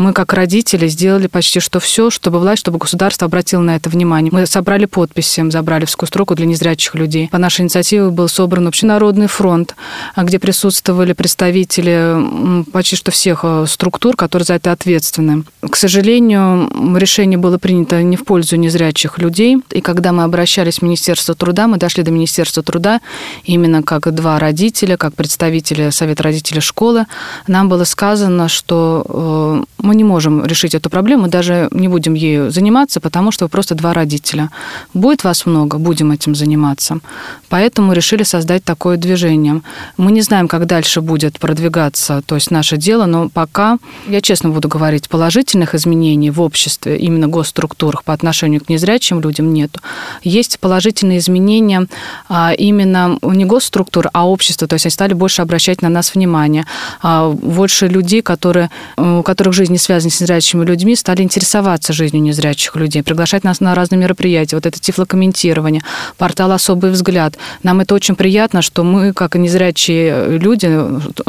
Мы, 0.01 0.15
как 0.15 0.33
родители, 0.33 0.89
сделали 0.89 1.27
почти 1.27 1.61
что 1.61 1.79
все, 1.79 2.09
чтобы 2.09 2.39
власть, 2.39 2.61
чтобы 2.61 2.79
государство 2.79 3.27
обратило 3.27 3.61
на 3.61 3.77
это 3.77 3.91
внимание. 3.91 4.33
Мы 4.33 4.47
собрали 4.47 4.87
подписи 4.87 5.51
за 5.51 5.61
Бралевскую 5.61 6.07
строку 6.07 6.35
для 6.35 6.47
незрячих 6.47 6.95
людей. 6.95 7.29
По 7.31 7.37
нашей 7.37 7.61
инициативе 7.63 8.09
был 8.09 8.27
собран 8.27 8.67
общенародный 8.67 9.27
фронт, 9.27 9.77
где 10.17 10.39
присутствовали 10.39 11.13
представители 11.13 12.65
почти 12.73 12.97
что 12.97 13.11
всех 13.11 13.41
э, 13.43 13.67
структур, 13.69 14.17
которые 14.17 14.47
за 14.47 14.55
это 14.55 14.73
ответственны. 14.73 15.45
К 15.61 15.77
сожалению, 15.77 16.97
решение 16.97 17.39
было 17.39 17.59
принято 17.59 18.03
не 18.03 18.17
в 18.17 18.25
пользу 18.25 18.57
незрячих 18.57 19.19
людей. 19.19 19.59
И 19.71 19.83
когда 19.83 20.13
мы 20.13 20.23
обращались 20.23 20.79
в 20.79 20.83
Министерство 20.83 21.35
труда, 21.35 21.69
мы 21.69 21.77
дошли 21.77 22.03
до 22.03 22.11
Министерства 22.11 22.63
труда 22.63 23.03
именно 23.45 23.83
как 23.83 24.15
два 24.15 24.39
родителя, 24.39 24.97
как 24.97 25.15
представители 25.15 25.91
Совета 25.91 26.23
родителей 26.23 26.63
школы, 26.63 27.05
нам 27.47 27.69
было 27.69 27.85
сказано, 27.85 28.49
что 28.49 29.05
э, 29.07 29.90
мы 29.91 29.97
не 29.97 30.05
можем 30.05 30.47
решить 30.47 30.77
эту 30.77 30.89
проблему, 30.89 31.27
даже 31.27 31.69
не 31.73 31.89
будем 31.89 32.15
ею 32.15 32.53
заниматься, 32.53 33.01
потому 33.01 33.33
что 33.33 33.47
вы 33.47 33.49
просто 33.49 33.75
два 33.75 33.93
родителя. 33.93 34.49
Будет 34.95 35.25
вас 35.25 35.47
много, 35.47 35.79
будем 35.79 36.13
этим 36.13 36.37
заниматься. 36.37 37.01
Поэтому 37.49 37.93
решили 37.93 38.23
создать 38.23 38.63
такое 38.63 38.97
движение. 38.97 39.63
Мы 39.97 40.13
не 40.13 40.23
знаем, 40.23 40.47
как 40.47 40.67
дальше 40.67 41.01
будет 41.01 41.41
продвигаться, 41.41 42.23
то 42.25 42.37
есть 42.37 42.53
наше 42.53 42.77
дело, 42.77 43.07
но 43.07 43.29
пока, 43.29 43.79
я 44.07 44.21
честно 44.21 44.51
буду 44.51 44.69
говорить, 44.69 45.09
положительных 45.09 45.75
изменений 45.75 46.31
в 46.31 46.41
обществе, 46.41 46.97
именно 46.97 47.27
госструктурах 47.27 48.05
по 48.05 48.13
отношению 48.13 48.61
к 48.61 48.69
незрячим 48.69 49.21
людям 49.21 49.53
нет. 49.53 49.77
Есть 50.23 50.61
положительные 50.61 51.19
изменения 51.19 51.89
а, 52.29 52.53
именно 52.53 53.19
не 53.23 53.45
госструктур, 53.45 54.09
а 54.13 54.29
общества, 54.29 54.69
то 54.69 54.75
есть 54.75 54.87
они 54.87 54.93
стали 54.93 55.15
больше 55.15 55.43
обращать 55.43 55.83
на 55.83 55.89
нас 55.89 56.15
внимание. 56.15 56.65
А, 57.03 57.31
больше 57.31 57.89
людей, 57.89 58.23
которые, 58.23 58.71
у 58.97 59.25
которых 59.25 59.53
жизнь 59.53 59.80
связана 59.81 60.11
с 60.11 60.21
незрячими 60.21 60.65
людьми, 60.65 60.95
стали 60.95 61.23
интересоваться 61.23 61.93
жизнью 61.93 62.23
незрячих 62.23 62.77
людей, 62.77 63.03
приглашать 63.03 63.45
нас 63.45 63.61
на 63.61 63.75
разные 63.75 63.99
мероприятия. 63.99 64.57
Вот 64.57 64.67
это 64.67 64.79
тифлокомментирование, 64.79 65.83
портал 66.17 66.53
«Особый 66.53 66.91
взгляд». 66.91 67.37
Нам 67.63 67.81
это 67.81 67.95
очень 67.95 68.15
приятно, 68.15 68.63
что 68.63 68.85
мы 68.85 69.13
как 69.13 69.35
незрячие 69.35 70.39
люди, 70.39 70.71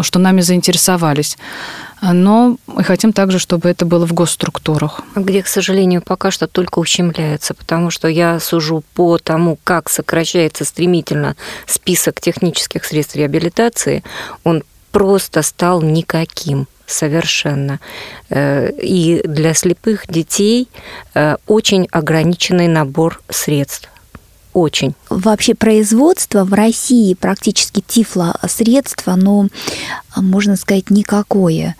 что 0.01 0.20
нами 0.20 0.41
заинтересовались. 0.41 1.38
Но 2.01 2.58
мы 2.65 2.84
хотим 2.84 3.13
также, 3.13 3.38
чтобы 3.38 3.70
это 3.70 3.86
было 3.86 4.08
в 4.08 4.13
госструктурах. 4.13 5.01
Где, 5.15 5.43
к 5.43 5.48
сожалению, 5.48 6.01
пока 6.01 6.31
что 6.31 6.48
только 6.48 6.79
ущемляется, 6.79 7.53
потому 7.53 7.91
что 7.91 8.08
я 8.08 8.39
сужу 8.39 8.84
по 8.96 9.20
тому, 9.20 9.60
как 9.63 9.88
сокращается 9.88 10.65
стремительно 10.65 11.36
список 11.67 12.20
технических 12.20 12.86
средств 12.86 13.15
реабилитации, 13.15 14.03
он 14.43 14.63
просто 14.91 15.41
стал 15.43 15.81
никаким 15.81 16.67
совершенно. 16.91 17.79
Э, 18.29 18.71
и 18.71 19.21
для 19.25 19.53
слепых 19.53 20.07
детей 20.07 20.67
э, 21.13 21.38
очень 21.48 21.88
ограниченный 21.91 22.67
набор 22.67 23.21
средств 23.29 23.89
очень. 24.53 24.93
Вообще 25.10 25.55
производство 25.55 26.43
в 26.43 26.53
России 26.53 27.13
практически 27.13 27.81
тифло-средства, 27.86 29.15
но, 29.15 29.48
можно 30.17 30.57
сказать, 30.57 30.89
никакое. 30.89 31.75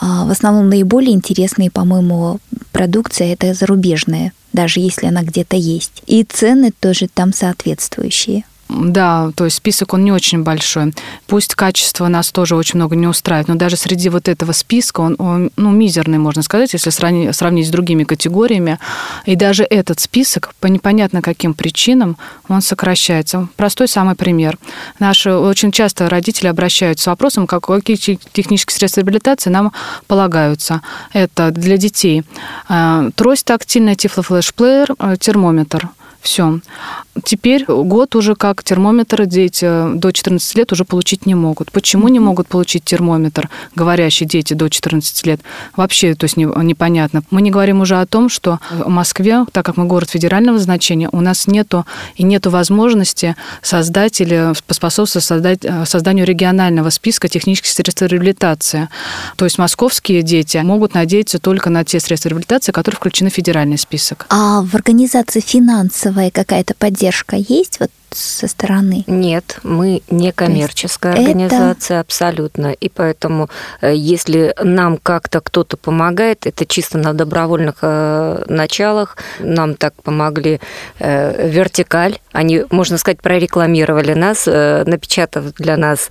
А, 0.00 0.24
в 0.24 0.30
основном 0.30 0.68
наиболее 0.68 1.12
интересные, 1.14 1.70
по-моему, 1.70 2.38
продукция 2.72 3.32
это 3.32 3.54
зарубежная, 3.54 4.32
даже 4.52 4.80
если 4.80 5.06
она 5.06 5.22
где-то 5.22 5.56
есть. 5.56 6.02
И 6.06 6.22
цены 6.24 6.72
тоже 6.78 7.08
там 7.12 7.32
соответствующие. 7.32 8.44
Да, 8.68 9.30
то 9.36 9.44
есть 9.44 9.56
список 9.56 9.94
он 9.94 10.04
не 10.04 10.12
очень 10.12 10.42
большой. 10.42 10.94
Пусть 11.26 11.54
качество 11.54 12.08
нас 12.08 12.32
тоже 12.32 12.56
очень 12.56 12.78
много 12.78 12.96
не 12.96 13.06
устраивает, 13.06 13.48
но 13.48 13.54
даже 13.54 13.76
среди 13.76 14.08
вот 14.08 14.28
этого 14.28 14.52
списка 14.52 15.00
он, 15.00 15.16
он 15.18 15.50
ну, 15.56 15.70
мизерный, 15.70 16.18
можно 16.18 16.42
сказать, 16.42 16.72
если 16.72 16.90
сравнить, 16.90 17.34
сравнить 17.36 17.68
с 17.68 17.70
другими 17.70 18.04
категориями. 18.04 18.78
И 19.26 19.36
даже 19.36 19.64
этот 19.64 20.00
список 20.00 20.54
по 20.60 20.66
непонятно 20.66 21.22
каким 21.22 21.54
причинам 21.54 22.16
он 22.48 22.62
сокращается. 22.62 23.48
Простой 23.56 23.86
самый 23.86 24.14
пример. 24.14 24.58
Наши 24.98 25.32
очень 25.32 25.70
часто 25.70 26.08
родители 26.08 26.46
обращаются 26.46 27.04
с 27.04 27.06
вопросом, 27.06 27.46
какие 27.46 27.96
технические 27.96 28.74
средства 28.74 29.00
реабилитации 29.00 29.50
нам 29.50 29.72
полагаются. 30.06 30.80
Это 31.12 31.50
для 31.50 31.76
детей. 31.76 32.24
Э, 32.68 33.10
трость 33.14 33.44
тактильная, 33.44 33.94
тифлофлешплеер, 33.94 34.94
э, 34.98 35.16
термометр– 35.18 35.90
Все. 36.24 36.60
Теперь 37.22 37.66
год 37.66 38.16
уже 38.16 38.34
как 38.34 38.64
термометр 38.64 39.26
дети 39.26 39.94
до 39.94 40.10
14 40.10 40.56
лет 40.56 40.72
уже 40.72 40.86
получить 40.86 41.26
не 41.26 41.34
могут. 41.34 41.70
Почему 41.70 42.08
не 42.08 42.18
могут 42.18 42.48
получить 42.48 42.82
термометр 42.82 43.50
говорящие 43.74 44.26
дети 44.26 44.54
до 44.54 44.70
14 44.70 45.26
лет? 45.26 45.42
Вообще, 45.76 46.14
то 46.14 46.24
есть 46.24 46.38
непонятно. 46.38 47.22
Мы 47.30 47.42
не 47.42 47.50
говорим 47.50 47.82
уже 47.82 48.00
о 48.00 48.06
том, 48.06 48.30
что 48.30 48.58
в 48.70 48.88
Москве, 48.88 49.44
так 49.52 49.66
как 49.66 49.76
мы 49.76 49.84
город 49.84 50.10
федерального 50.10 50.58
значения, 50.58 51.10
у 51.12 51.20
нас 51.20 51.46
нету 51.46 51.84
и 52.16 52.22
нету 52.22 52.48
возможности 52.48 53.36
создать 53.60 54.18
или 54.22 54.54
поспособствовать 54.66 55.26
создать, 55.26 55.58
э, 55.62 55.84
созданию 55.84 56.24
регионального 56.24 56.88
списка 56.88 57.28
технических 57.28 57.68
средств 57.70 58.00
реабилитации. 58.00 58.88
То 59.36 59.44
есть 59.44 59.58
московские 59.58 60.22
дети 60.22 60.56
могут 60.56 60.94
надеяться 60.94 61.38
только 61.38 61.68
на 61.68 61.84
те 61.84 62.00
средства 62.00 62.30
реабилитации, 62.30 62.72
которые 62.72 62.96
включены 62.96 63.28
в 63.30 63.34
федеральный 63.34 63.76
список. 63.76 64.24
А 64.30 64.62
в 64.62 64.74
организации 64.74 65.40
финансовая 66.14 66.30
какая-то 66.30 66.74
поддержка 66.74 67.36
есть? 67.36 67.80
Вот 67.80 67.90
со 68.10 68.46
стороны? 68.46 69.02
Нет, 69.08 69.58
мы 69.64 70.02
не 70.08 70.30
коммерческая 70.30 71.14
организация 71.14 71.96
это... 71.96 72.00
абсолютно. 72.00 72.68
И 72.68 72.88
поэтому, 72.88 73.48
э, 73.80 73.92
если 73.94 74.54
нам 74.62 74.98
как-то 74.98 75.40
кто-то 75.40 75.76
помогает, 75.76 76.46
это 76.46 76.64
чисто 76.64 76.98
на 76.98 77.12
добровольных 77.12 77.78
э, 77.82 78.44
началах. 78.48 79.16
Нам 79.40 79.74
так 79.74 79.94
помогли 80.02 80.60
э, 81.00 81.48
вертикаль. 81.48 82.18
Они, 82.32 82.62
можно 82.70 82.98
сказать, 82.98 83.20
прорекламировали 83.20 84.14
нас, 84.14 84.46
напечатав 84.46 85.52
для 85.54 85.76
нас 85.76 86.08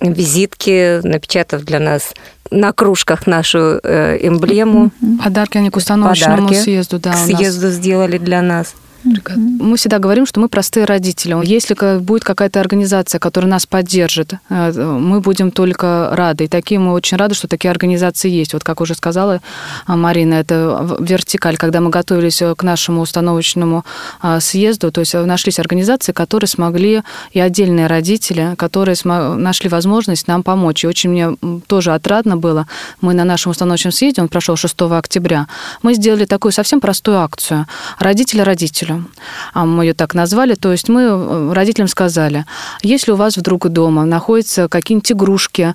визитки, 0.00 1.00
напечатав 1.06 1.64
для 1.64 1.80
нас 1.80 2.14
на 2.50 2.72
кружках 2.72 3.26
нашу 3.26 3.58
эмблему. 3.58 4.90
Подарки 5.22 5.58
они 5.58 5.70
к 5.70 5.76
установочному 5.76 6.48
Подарки 6.48 6.62
съезду, 6.62 6.98
да. 6.98 7.12
К 7.12 7.16
съезду 7.16 7.70
сделали 7.70 8.18
для 8.18 8.40
нас. 8.42 8.74
Мы 9.04 9.76
всегда 9.76 9.98
говорим, 9.98 10.26
что 10.26 10.40
мы 10.40 10.48
простые 10.48 10.86
родители. 10.86 11.36
Если 11.44 11.98
будет 11.98 12.24
какая-то 12.24 12.60
организация, 12.60 13.18
которая 13.18 13.50
нас 13.50 13.66
поддержит, 13.66 14.34
э, 14.48 14.72
мы 14.72 15.20
будем 15.20 15.50
только 15.50 16.10
рады. 16.12 16.44
И 16.44 16.48
такие 16.48 16.80
мы 16.80 16.92
очень 16.92 17.18
рады, 17.18 17.34
что 17.34 17.46
такие 17.46 17.70
организации 17.70 18.30
есть. 18.30 18.54
Вот 18.54 18.64
как 18.64 18.80
уже 18.80 18.94
сказала 18.94 19.40
а, 19.86 19.96
Марина, 19.96 20.34
это 20.34 20.96
вертикаль. 21.00 21.56
Когда 21.56 21.80
мы 21.80 21.90
готовились 21.90 22.42
к 22.56 22.62
нашему 22.62 23.02
установочному 23.02 23.84
а, 24.20 24.40
съезду, 24.40 24.90
то 24.90 25.00
есть 25.00 25.14
нашлись 25.14 25.58
организации, 25.58 26.12
которые 26.12 26.48
смогли, 26.48 27.02
и 27.32 27.40
отдельные 27.40 27.86
родители, 27.86 28.54
которые 28.56 28.96
нашли 29.04 29.68
возможность 29.68 30.28
нам 30.28 30.42
помочь. 30.42 30.84
И 30.84 30.86
очень 30.86 31.10
мне 31.10 31.36
тоже 31.66 31.92
отрадно 31.92 32.36
было. 32.36 32.66
Мы 33.00 33.14
на 33.14 33.24
нашем 33.24 33.50
установочном 33.50 33.92
съезде, 33.92 34.22
он 34.22 34.28
прошел 34.28 34.56
6 34.56 34.74
октября, 34.82 35.46
мы 35.82 35.94
сделали 35.94 36.24
такую 36.24 36.52
совсем 36.52 36.80
простую 36.80 37.18
акцию. 37.18 37.66
Родители 37.98 38.40
родителю 38.40 38.93
родителю. 38.94 39.10
А 39.52 39.64
мы 39.64 39.84
ее 39.84 39.94
так 39.94 40.14
назвали. 40.14 40.54
То 40.54 40.72
есть 40.72 40.88
мы 40.88 41.02
э, 41.02 41.52
родителям 41.52 41.88
сказали, 41.88 42.44
если 42.82 43.12
у 43.12 43.16
вас 43.16 43.36
вдруг 43.36 43.68
дома 43.68 44.04
находятся 44.04 44.68
какие-нибудь 44.68 45.12
игрушки, 45.12 45.74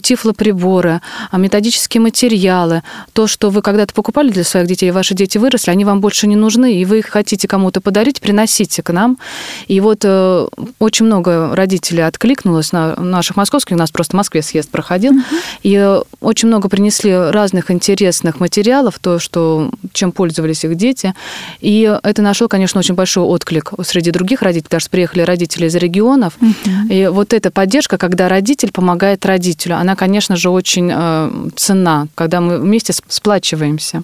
тифлоприборы, 0.00 1.00
а, 1.30 1.38
методические 1.38 2.00
материалы, 2.00 2.82
то, 3.12 3.26
что 3.26 3.50
вы 3.50 3.62
когда-то 3.62 3.92
покупали 3.94 4.30
для 4.30 4.44
своих 4.44 4.66
детей, 4.66 4.90
ваши 4.90 5.14
дети 5.14 5.38
выросли, 5.38 5.70
они 5.70 5.84
вам 5.84 6.00
больше 6.00 6.26
не 6.26 6.36
нужны, 6.36 6.74
и 6.74 6.84
вы 6.84 6.98
их 6.98 7.06
хотите 7.06 7.46
кому-то 7.46 7.80
подарить, 7.80 8.20
приносите 8.20 8.82
к 8.82 8.92
нам. 8.92 9.18
И 9.68 9.80
вот 9.80 10.00
э, 10.04 10.48
очень 10.78 11.06
много 11.06 11.54
родителей 11.54 12.06
откликнулось 12.06 12.72
на 12.72 12.96
наших 12.96 13.36
московских, 13.36 13.76
у 13.76 13.78
нас 13.78 13.90
просто 13.90 14.12
в 14.12 14.16
Москве 14.16 14.42
съезд 14.42 14.70
проходил, 14.70 15.12
uh-huh. 15.12 15.36
и 15.62 15.74
э, 15.74 16.00
очень 16.20 16.48
много 16.48 16.68
принесли 16.68 17.12
разных 17.12 17.70
интересных 17.70 18.40
материалов, 18.40 18.98
то, 19.00 19.18
что, 19.18 19.70
чем 19.92 20.12
пользовались 20.12 20.64
их 20.64 20.74
дети. 20.76 21.14
И 21.60 21.98
это 22.02 22.22
нашел 22.22 22.48
конечно, 22.50 22.78
очень 22.78 22.94
большой 22.94 23.24
отклик 23.24 23.72
среди 23.82 24.10
других 24.10 24.42
родителей, 24.42 24.64
потому 24.64 24.80
что 24.80 24.90
приехали 24.90 25.22
родители 25.22 25.66
из 25.66 25.74
регионов. 25.74 26.34
Угу. 26.40 26.92
И 26.92 27.06
вот 27.06 27.32
эта 27.32 27.50
поддержка, 27.50 27.96
когда 27.96 28.28
родитель 28.28 28.72
помогает 28.72 29.24
родителю, 29.24 29.76
она, 29.76 29.96
конечно 29.96 30.36
же, 30.36 30.50
очень 30.50 30.90
э, 30.92 31.48
ценна, 31.56 32.08
когда 32.14 32.40
мы 32.40 32.58
вместе 32.58 32.92
сплачиваемся. 33.08 34.02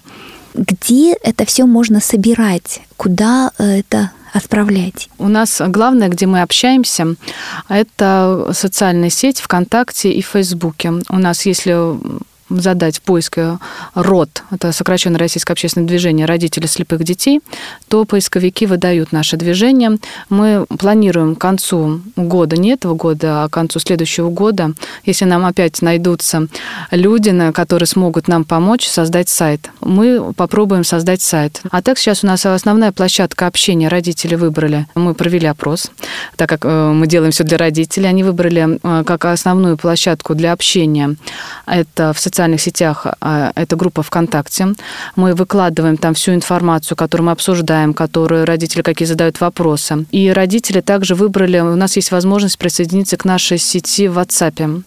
Где 0.54 1.12
это 1.12 1.44
все 1.44 1.66
можно 1.66 2.00
собирать? 2.00 2.80
Куда 2.96 3.50
э, 3.58 3.80
это 3.80 4.12
отправлять? 4.32 5.08
У 5.18 5.28
нас 5.28 5.60
главное, 5.66 6.08
где 6.08 6.26
мы 6.26 6.40
общаемся, 6.40 7.16
это 7.68 8.50
социальная 8.52 9.10
сеть 9.10 9.40
ВКонтакте 9.40 10.10
и 10.12 10.22
Фейсбуке. 10.22 10.94
У 11.10 11.18
нас, 11.18 11.44
если 11.44 11.76
задать 12.48 12.98
в 12.98 13.02
поиске 13.02 13.58
РОД, 13.94 14.44
это 14.50 14.72
сокращенное 14.72 15.18
российское 15.18 15.52
общественное 15.52 15.88
движение 15.88 16.26
родителей 16.26 16.68
слепых 16.68 17.04
детей, 17.04 17.40
то 17.88 18.04
поисковики 18.04 18.66
выдают 18.66 19.12
наше 19.12 19.36
движение. 19.36 19.98
Мы 20.28 20.66
планируем 20.78 21.36
к 21.36 21.40
концу 21.40 22.00
года, 22.16 22.56
не 22.56 22.70
этого 22.70 22.94
года, 22.94 23.44
а 23.44 23.48
к 23.48 23.52
концу 23.52 23.78
следующего 23.80 24.30
года, 24.30 24.72
если 25.04 25.24
нам 25.24 25.44
опять 25.44 25.82
найдутся 25.82 26.48
люди, 26.90 27.26
которые 27.52 27.86
смогут 27.86 28.28
нам 28.28 28.44
помочь 28.44 28.86
создать 28.86 29.28
сайт. 29.28 29.70
Мы 29.80 30.32
попробуем 30.34 30.84
создать 30.84 31.22
сайт. 31.22 31.60
А 31.70 31.82
так 31.82 31.98
сейчас 31.98 32.24
у 32.24 32.26
нас 32.26 32.46
основная 32.46 32.92
площадка 32.92 33.46
общения 33.46 33.88
родители 33.88 34.34
выбрали. 34.36 34.86
Мы 34.94 35.14
провели 35.14 35.46
опрос, 35.46 35.90
так 36.36 36.48
как 36.48 36.64
э, 36.64 36.92
мы 36.92 37.06
делаем 37.06 37.32
все 37.32 37.44
для 37.44 37.58
родителей. 37.58 38.08
Они 38.08 38.22
выбрали 38.22 38.78
э, 38.82 39.04
как 39.04 39.24
основную 39.24 39.76
площадку 39.76 40.34
для 40.34 40.52
общения. 40.52 41.16
Это 41.66 42.12
в 42.12 42.18
социальных 42.18 42.35
социальных 42.36 42.60
сетях 42.60 43.06
а, 43.20 43.52
это 43.54 43.76
группа 43.76 44.02
ВКонтакте. 44.02 44.74
Мы 45.16 45.34
выкладываем 45.34 45.96
там 45.96 46.12
всю 46.12 46.34
информацию, 46.34 46.94
которую 46.94 47.26
мы 47.26 47.32
обсуждаем, 47.32 47.94
которую 47.94 48.44
родители 48.44 48.82
какие 48.82 49.08
задают 49.08 49.40
вопросы. 49.40 50.04
И 50.10 50.30
родители 50.30 50.82
также 50.82 51.14
выбрали, 51.14 51.60
у 51.60 51.76
нас 51.76 51.96
есть 51.96 52.12
возможность 52.12 52.58
присоединиться 52.58 53.16
к 53.16 53.24
нашей 53.24 53.56
сети 53.56 54.08
в 54.08 54.18
WhatsApp. 54.18 54.82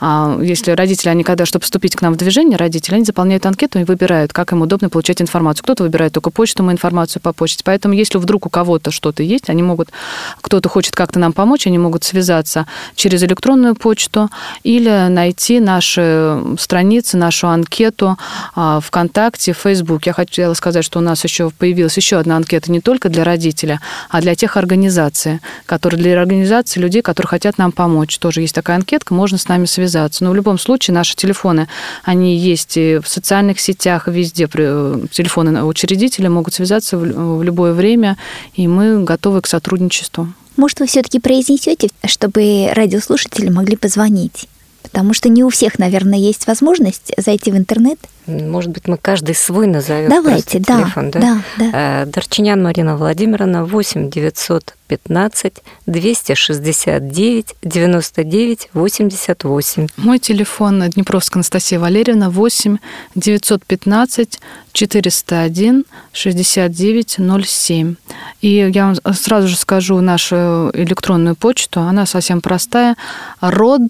А, 0.00 0.38
если 0.40 0.70
родители, 0.70 1.10
они 1.10 1.22
когда, 1.22 1.44
чтобы 1.44 1.64
вступить 1.64 1.94
к 1.96 2.00
нам 2.00 2.14
в 2.14 2.16
движение, 2.16 2.56
родители, 2.56 2.94
они 2.94 3.04
заполняют 3.04 3.44
анкету 3.44 3.78
и 3.78 3.84
выбирают, 3.84 4.32
как 4.32 4.52
им 4.52 4.62
удобно 4.62 4.88
получать 4.88 5.20
информацию. 5.20 5.64
Кто-то 5.64 5.82
выбирает 5.82 6.14
только 6.14 6.30
почту, 6.30 6.62
мы 6.62 6.72
информацию 6.72 7.20
по 7.20 7.34
почте. 7.34 7.62
Поэтому 7.62 7.92
если 7.92 8.16
вдруг 8.16 8.46
у 8.46 8.48
кого-то 8.48 8.90
что-то 8.90 9.22
есть, 9.22 9.50
они 9.50 9.62
могут, 9.62 9.90
кто-то 10.40 10.70
хочет 10.70 10.96
как-то 10.96 11.18
нам 11.18 11.34
помочь, 11.34 11.66
они 11.66 11.76
могут 11.76 12.04
связаться 12.04 12.66
через 12.94 13.22
электронную 13.22 13.74
почту 13.74 14.30
или 14.62 15.08
найти 15.08 15.60
наши 15.60 16.40
страницы 16.58 16.85
страницы, 16.86 17.16
нашу 17.16 17.48
анкету 17.48 18.16
а, 18.54 18.80
ВКонтакте, 18.80 19.52
в 19.52 19.56
Фейсбуке. 19.56 20.10
Я 20.10 20.14
хотела 20.14 20.54
сказать, 20.54 20.84
что 20.84 21.00
у 21.00 21.02
нас 21.02 21.24
еще 21.24 21.50
появилась 21.50 21.96
еще 21.96 22.18
одна 22.18 22.36
анкета 22.36 22.70
не 22.70 22.80
только 22.80 23.08
для 23.08 23.24
родителя, 23.24 23.80
а 24.08 24.20
для 24.20 24.36
тех 24.36 24.56
организаций, 24.56 25.40
которые 25.66 26.00
для 26.00 26.20
организаций 26.20 26.80
людей, 26.80 27.02
которые 27.02 27.28
хотят 27.28 27.58
нам 27.58 27.72
помочь. 27.72 28.16
Тоже 28.18 28.42
есть 28.42 28.54
такая 28.54 28.76
анкетка, 28.76 29.14
можно 29.14 29.36
с 29.36 29.48
нами 29.48 29.66
связаться. 29.66 30.22
Но 30.22 30.30
в 30.30 30.36
любом 30.36 30.58
случае 30.58 30.94
наши 30.94 31.16
телефоны, 31.16 31.66
они 32.04 32.36
есть 32.36 32.76
и 32.76 33.00
в 33.02 33.08
социальных 33.08 33.58
сетях, 33.58 34.06
везде 34.06 34.46
телефоны 34.46 35.64
учредителя 35.64 36.30
могут 36.30 36.54
связаться 36.54 36.96
в 36.98 37.42
любое 37.42 37.72
время, 37.72 38.16
и 38.54 38.68
мы 38.68 39.02
готовы 39.02 39.40
к 39.40 39.48
сотрудничеству. 39.48 40.28
Может, 40.56 40.80
вы 40.80 40.86
все-таки 40.86 41.18
произнесете, 41.18 41.88
чтобы 42.06 42.70
радиослушатели 42.72 43.50
могли 43.50 43.76
позвонить? 43.76 44.48
Потому 44.86 45.14
что 45.14 45.28
не 45.28 45.42
у 45.42 45.48
всех, 45.48 45.80
наверное, 45.80 46.18
есть 46.18 46.46
возможность 46.46 47.12
зайти 47.18 47.50
в 47.50 47.56
интернет. 47.56 47.98
Может 48.26 48.70
быть, 48.70 48.88
мы 48.88 48.96
каждый 48.96 49.34
свой 49.34 49.66
назовем. 49.66 50.10
Давайте, 50.10 50.58
да, 50.58 50.82
телефон, 50.82 51.10
да? 51.10 51.20
да, 51.20 51.42
да. 51.58 52.02
Э, 52.02 52.06
Дорчинян 52.06 52.62
Марина 52.62 52.96
Владимировна, 52.96 53.64
8 53.64 54.10
915 54.10 55.54
269 55.86 57.54
99 57.62 58.68
88. 58.72 59.86
Мой 59.96 60.18
телефон 60.18 60.88
Днепровская 60.90 61.38
Анастасия 61.38 61.78
Валерьевна, 61.78 62.30
8 62.30 62.78
915 63.14 64.40
401 64.72 65.84
69 66.12 67.18
07. 67.46 67.94
И 68.40 68.70
я 68.72 68.86
вам 68.86 69.14
сразу 69.14 69.48
же 69.48 69.56
скажу 69.56 70.00
нашу 70.00 70.70
электронную 70.72 71.36
почту, 71.36 71.80
она 71.80 72.06
совсем 72.06 72.40
простая, 72.40 72.96
род 73.40 73.82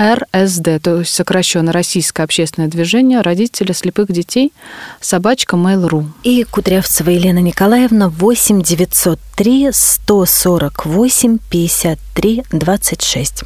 РСД, 0.00 0.80
то 0.82 1.00
есть 1.00 1.14
сокращенно 1.14 1.72
Российское 1.72 2.22
общественное 2.24 2.68
движение 2.68 3.20
родители 3.20 3.72
слепых 3.72 4.10
детей, 4.10 4.52
собачка 5.00 5.56
Mail.ru. 5.56 6.06
И 6.22 6.44
Кудрявцева 6.44 7.10
Елена 7.10 7.38
Николаевна 7.38 8.08
8 8.08 8.62
903 8.62 9.68
148 9.72 11.38
53 11.48 12.44
26. 12.50 13.44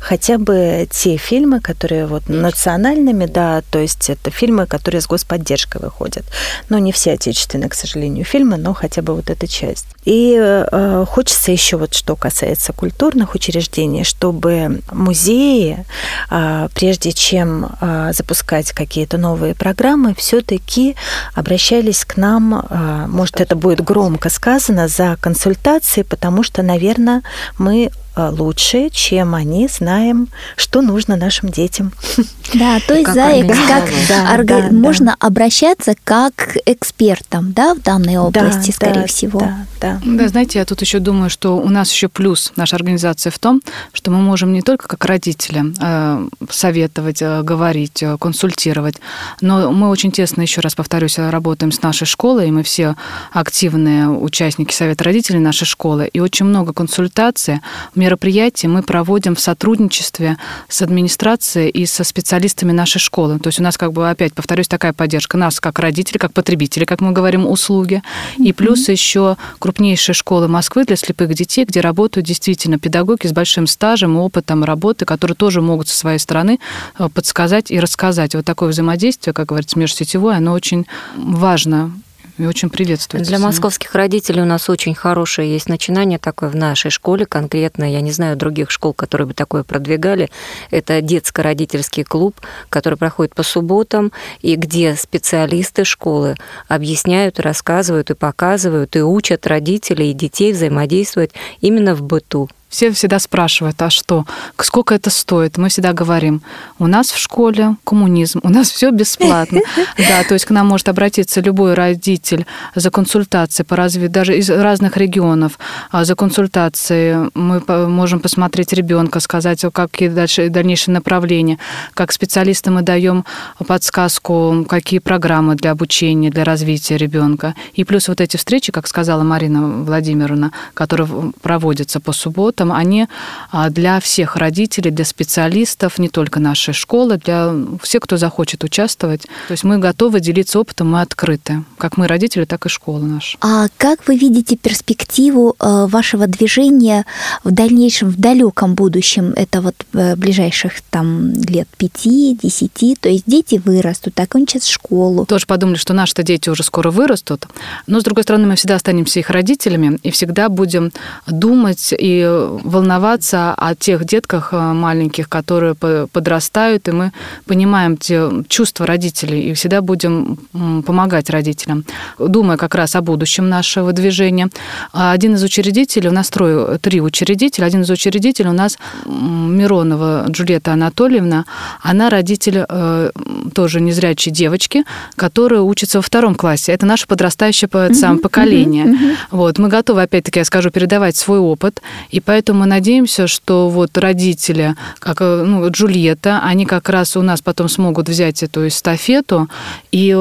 Хотя 0.00 0.38
бы 0.38 0.86
те 0.90 1.16
фильмы, 1.16 1.60
которые 1.60 2.06
вот 2.06 2.28
национальными, 2.28 3.26
да, 3.26 3.62
то 3.70 3.78
есть 3.78 4.08
это 4.08 4.30
фильмы, 4.30 4.66
которые 4.66 5.00
с 5.00 5.06
господдержкой 5.06 5.82
выходят. 5.82 6.24
Но 6.68 6.78
не 6.86 6.92
все 6.92 7.12
отечественные, 7.12 7.68
к 7.68 7.74
сожалению, 7.74 8.24
фильмы, 8.24 8.56
но 8.56 8.72
хотя 8.72 9.02
бы 9.02 9.14
вот 9.14 9.28
эта 9.28 9.48
часть. 9.48 9.86
И 10.04 10.36
э, 10.38 11.04
хочется 11.08 11.50
еще 11.50 11.76
вот 11.76 11.94
что 11.94 12.14
касается 12.14 12.72
культурных 12.72 13.34
учреждений, 13.34 14.04
чтобы 14.04 14.80
музеи 14.92 15.84
э, 16.30 16.68
прежде 16.74 17.12
чем 17.12 17.70
а, 17.80 18.12
запускать 18.12 18.70
какие-то 18.72 19.18
новые 19.18 19.54
программы, 19.54 20.14
все-таки 20.14 20.94
обращались 21.34 22.04
к 22.04 22.16
нам, 22.16 22.54
а, 22.54 23.06
может, 23.08 23.40
это 23.40 23.56
будет 23.56 23.80
громко 23.82 24.30
сказано, 24.30 24.88
за 24.88 25.16
консультацией, 25.20 26.04
потому 26.04 26.42
что, 26.42 26.62
наверное, 26.62 27.22
мы 27.58 27.76
Э, 27.86 28.05
лучше, 28.16 28.88
чем 28.90 29.34
они 29.34 29.68
знаем, 29.68 30.28
что 30.56 30.82
нужно 30.82 31.16
нашим 31.16 31.50
детям. 31.50 31.92
Да, 32.54 32.78
то 32.86 32.94
есть 32.94 33.06
как 33.06 33.16
за 33.16 33.44
как 33.66 33.90
да, 34.08 34.32
орга... 34.32 34.62
да, 34.62 34.70
можно 34.70 35.16
да. 35.18 35.26
обращаться 35.26 35.94
как 36.04 36.34
к 36.36 36.56
экспертам, 36.64 37.52
да, 37.52 37.74
в 37.74 37.80
данной 37.80 38.18
области, 38.18 38.68
да, 38.68 38.72
скорее 38.72 39.00
да, 39.00 39.06
всего. 39.06 39.40
Да, 39.40 39.66
да. 39.80 40.00
да, 40.04 40.28
знаете, 40.28 40.60
я 40.60 40.64
тут 40.64 40.80
еще 40.80 41.00
думаю, 41.00 41.28
что 41.28 41.56
у 41.58 41.68
нас 41.68 41.90
еще 41.90 42.08
плюс 42.08 42.52
нашей 42.54 42.76
организации 42.76 43.30
в 43.30 43.38
том, 43.40 43.62
что 43.92 44.12
мы 44.12 44.18
можем 44.18 44.52
не 44.52 44.62
только 44.62 44.86
как 44.86 45.04
родители 45.04 45.74
э, 45.80 46.28
советовать, 46.48 47.20
э, 47.20 47.42
говорить, 47.42 48.04
консультировать, 48.20 48.96
но 49.40 49.72
мы 49.72 49.88
очень 49.88 50.12
тесно, 50.12 50.42
еще 50.42 50.60
раз 50.60 50.76
повторюсь, 50.76 51.18
работаем 51.18 51.72
с 51.72 51.82
нашей 51.82 52.06
школой, 52.06 52.48
и 52.48 52.52
мы 52.52 52.62
все 52.62 52.94
активные 53.32 54.08
участники 54.08 54.72
Совета 54.72 55.04
родителей 55.04 55.40
нашей 55.40 55.64
школы, 55.64 56.08
и 56.12 56.20
очень 56.20 56.46
много 56.46 56.72
консультаций, 56.72 57.60
мероприятий 58.06 58.68
мы 58.68 58.82
проводим 58.82 59.34
в 59.34 59.40
сотрудничестве 59.40 60.36
с 60.68 60.80
администрацией 60.80 61.70
и 61.70 61.86
со 61.86 62.04
специалистами 62.04 62.70
нашей 62.70 63.00
школы. 63.00 63.40
То 63.40 63.48
есть 63.48 63.58
у 63.58 63.62
нас, 63.62 63.76
как 63.76 63.92
бы, 63.92 64.08
опять 64.08 64.32
повторюсь, 64.32 64.68
такая 64.68 64.92
поддержка 64.92 65.36
нас 65.36 65.58
как 65.58 65.80
родителей, 65.80 66.20
как 66.20 66.32
потребителей, 66.32 66.86
как 66.86 67.00
мы 67.00 67.10
говорим, 67.10 67.46
услуги. 67.46 68.02
И 68.38 68.52
плюс 68.52 68.88
еще 68.88 69.36
крупнейшие 69.58 70.14
школы 70.14 70.46
Москвы 70.46 70.84
для 70.84 70.94
слепых 70.96 71.34
детей, 71.34 71.64
где 71.64 71.80
работают 71.80 72.26
действительно 72.26 72.78
педагоги 72.78 73.26
с 73.26 73.32
большим 73.32 73.66
стажем 73.66 74.16
и 74.16 74.20
опытом 74.20 74.62
работы, 74.62 75.04
которые 75.04 75.34
тоже 75.34 75.60
могут 75.60 75.88
со 75.88 75.98
своей 75.98 76.18
стороны 76.18 76.60
э, 76.98 77.08
подсказать 77.12 77.72
и 77.72 77.80
рассказать. 77.80 78.36
Вот 78.36 78.44
такое 78.44 78.68
взаимодействие, 78.68 79.34
как 79.34 79.48
говорится, 79.48 79.78
межсетевое, 79.78 80.36
оно 80.36 80.52
очень 80.52 80.86
важно 81.16 81.90
и 82.38 82.46
очень 82.46 82.70
приветствуется. 82.70 83.30
Для 83.30 83.38
московских 83.38 83.94
родителей 83.94 84.42
у 84.42 84.44
нас 84.46 84.68
очень 84.68 84.94
хорошее 84.94 85.52
есть 85.52 85.68
начинание 85.68 86.18
такое 86.18 86.50
в 86.50 86.56
нашей 86.56 86.90
школе, 86.90 87.26
конкретно, 87.26 87.90
я 87.90 88.00
не 88.00 88.12
знаю 88.12 88.36
других 88.36 88.70
школ, 88.70 88.92
которые 88.92 89.28
бы 89.28 89.34
такое 89.34 89.62
продвигали. 89.62 90.30
Это 90.70 91.00
детско-родительский 91.00 92.04
клуб, 92.04 92.40
который 92.68 92.98
проходит 92.98 93.34
по 93.34 93.42
субботам, 93.42 94.12
и 94.42 94.56
где 94.56 94.94
специалисты 94.96 95.84
школы 95.84 96.36
объясняют, 96.68 97.40
рассказывают 97.40 98.10
и 98.10 98.14
показывают, 98.14 98.96
и 98.96 99.02
учат 99.02 99.46
родителей 99.46 100.10
и 100.10 100.14
детей 100.14 100.52
взаимодействовать 100.52 101.32
именно 101.60 101.94
в 101.94 102.02
быту. 102.02 102.48
Все 102.68 102.90
всегда 102.90 103.20
спрашивают, 103.20 103.80
а 103.80 103.90
что, 103.90 104.26
сколько 104.58 104.94
это 104.94 105.08
стоит? 105.08 105.56
Мы 105.56 105.68
всегда 105.68 105.92
говорим, 105.92 106.42
у 106.80 106.88
нас 106.88 107.12
в 107.12 107.18
школе 107.18 107.76
коммунизм, 107.84 108.40
у 108.42 108.48
нас 108.48 108.70
все 108.70 108.90
бесплатно. 108.90 109.60
Да, 109.96 110.24
то 110.28 110.34
есть 110.34 110.44
к 110.44 110.50
нам 110.50 110.66
может 110.66 110.88
обратиться 110.88 111.40
любой 111.40 111.74
родитель 111.74 112.44
за 112.74 112.90
консультацией 112.90 113.66
по 113.66 113.76
развитию, 113.76 114.10
даже 114.10 114.36
из 114.36 114.50
разных 114.50 114.96
регионов, 114.96 115.58
а 115.90 116.04
за 116.04 116.14
консультацией. 116.14 117.30
Мы 117.34 117.62
можем 117.88 118.20
посмотреть 118.20 118.72
ребенка, 118.72 119.20
сказать, 119.20 119.64
какие 119.72 120.08
дальше, 120.08 120.48
дальнейшие 120.48 120.92
направления. 120.94 121.58
Как 121.94 122.12
специалисты 122.12 122.70
мы 122.70 122.82
даем 122.82 123.24
подсказку, 123.66 124.66
какие 124.68 124.98
программы 124.98 125.54
для 125.54 125.70
обучения, 125.70 126.30
для 126.30 126.44
развития 126.44 126.96
ребенка. 126.96 127.54
И 127.74 127.84
плюс 127.84 128.08
вот 128.08 128.20
эти 128.20 128.36
встречи, 128.36 128.72
как 128.72 128.86
сказала 128.86 129.22
Марина 129.22 129.84
Владимировна, 129.84 130.52
которые 130.74 131.32
проводятся 131.42 132.00
по 132.00 132.12
субботам, 132.12 132.55
этом 132.56 132.72
они 132.72 133.06
а, 133.52 133.68
для 133.68 134.00
всех 134.00 134.36
родителей, 134.36 134.90
для 134.90 135.04
специалистов, 135.04 135.98
не 135.98 136.08
только 136.08 136.40
нашей 136.40 136.72
школы, 136.72 137.18
для 137.18 137.54
всех, 137.82 138.02
кто 138.02 138.16
захочет 138.16 138.64
участвовать. 138.64 139.22
То 139.48 139.52
есть 139.52 139.64
мы 139.64 139.78
готовы 139.78 140.20
делиться 140.20 140.58
опытом, 140.58 140.92
мы 140.92 141.02
открыты, 141.02 141.64
как 141.76 141.98
мы 141.98 142.08
родители, 142.08 142.44
так 142.44 142.64
и 142.66 142.68
школа 142.68 143.00
наша. 143.00 143.36
А 143.40 143.66
как 143.76 144.08
вы 144.08 144.16
видите 144.16 144.56
перспективу 144.56 145.54
э, 145.58 145.86
вашего 145.86 146.26
движения 146.26 147.04
в 147.44 147.50
дальнейшем, 147.50 148.08
в 148.08 148.16
далеком 148.16 148.74
будущем, 148.74 149.32
это 149.36 149.60
вот 149.60 149.74
э, 149.92 150.16
ближайших 150.16 150.80
там 150.90 151.32
лет 151.32 151.68
пяти, 151.76 152.38
десяти, 152.42 152.96
то 152.98 153.08
есть 153.08 153.24
дети 153.26 153.60
вырастут, 153.62 154.18
окончат 154.18 154.64
школу. 154.64 155.26
Тоже 155.26 155.46
подумали, 155.46 155.76
что 155.76 155.92
наши-то 155.92 156.22
дети 156.22 156.48
уже 156.48 156.62
скоро 156.62 156.90
вырастут, 156.90 157.46
но, 157.86 158.00
с 158.00 158.04
другой 158.04 158.22
стороны, 158.22 158.46
мы 158.46 158.56
всегда 158.56 158.76
останемся 158.76 159.20
их 159.20 159.28
родителями 159.28 159.98
и 160.02 160.10
всегда 160.10 160.48
будем 160.48 160.92
думать 161.26 161.94
и 161.98 162.45
волноваться 162.64 163.54
о 163.54 163.74
тех 163.74 164.04
детках 164.04 164.52
э, 164.52 164.56
маленьких, 164.72 165.28
которые 165.28 165.74
подрастают, 165.74 166.88
и 166.88 166.92
мы 166.92 167.12
понимаем 167.44 167.96
те 167.96 168.30
чувства 168.48 168.86
родителей 168.86 169.50
и 169.50 169.54
всегда 169.54 169.80
будем 169.80 170.38
помогать 170.86 171.30
родителям, 171.30 171.84
думая 172.18 172.56
как 172.56 172.74
раз 172.74 172.96
о 172.96 173.00
будущем 173.00 173.48
нашего 173.48 173.92
движения. 173.92 174.48
Один 174.92 175.34
из 175.34 175.42
учредителей, 175.42 176.08
у 176.08 176.12
нас 176.12 176.28
трое, 176.30 176.78
три 176.78 177.00
учредителя, 177.00 177.66
один 177.66 177.82
из 177.82 177.90
учредителей 177.90 178.50
у 178.50 178.54
нас 178.54 178.78
Миронова 179.06 180.26
Джульетта 180.28 180.72
Анатольевна, 180.72 181.44
она 181.82 182.10
родитель 182.10 182.64
э, 182.68 183.10
тоже 183.54 183.80
незрячей 183.80 184.32
девочки, 184.32 184.84
которая 185.16 185.60
учится 185.60 185.98
во 185.98 186.02
втором 186.02 186.34
классе. 186.34 186.72
Это 186.72 186.86
наше 186.86 187.06
подрастающее 187.06 187.68
mm-hmm. 187.68 188.18
поколение. 188.18 188.86
Mm-hmm. 188.86 189.16
Вот, 189.30 189.58
мы 189.58 189.68
готовы, 189.68 190.02
опять-таки, 190.02 190.38
я 190.38 190.44
скажу, 190.44 190.70
передавать 190.70 191.16
свой 191.16 191.38
опыт, 191.38 191.82
и 192.10 192.20
поэтому 192.20 192.35
Поэтому 192.36 192.60
мы 192.60 192.66
надеемся, 192.66 193.28
что 193.28 193.70
вот 193.70 193.96
родители, 193.96 194.74
как 194.98 195.20
ну, 195.20 195.66
Джульетта, 195.70 196.42
они 196.44 196.66
как 196.66 196.90
раз 196.90 197.16
у 197.16 197.22
нас 197.22 197.40
потом 197.40 197.66
смогут 197.70 198.10
взять 198.10 198.42
эту 198.42 198.68
эстафету 198.68 199.48
и 199.90 200.14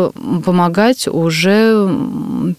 помогать 0.45 1.09
уже 1.09 1.89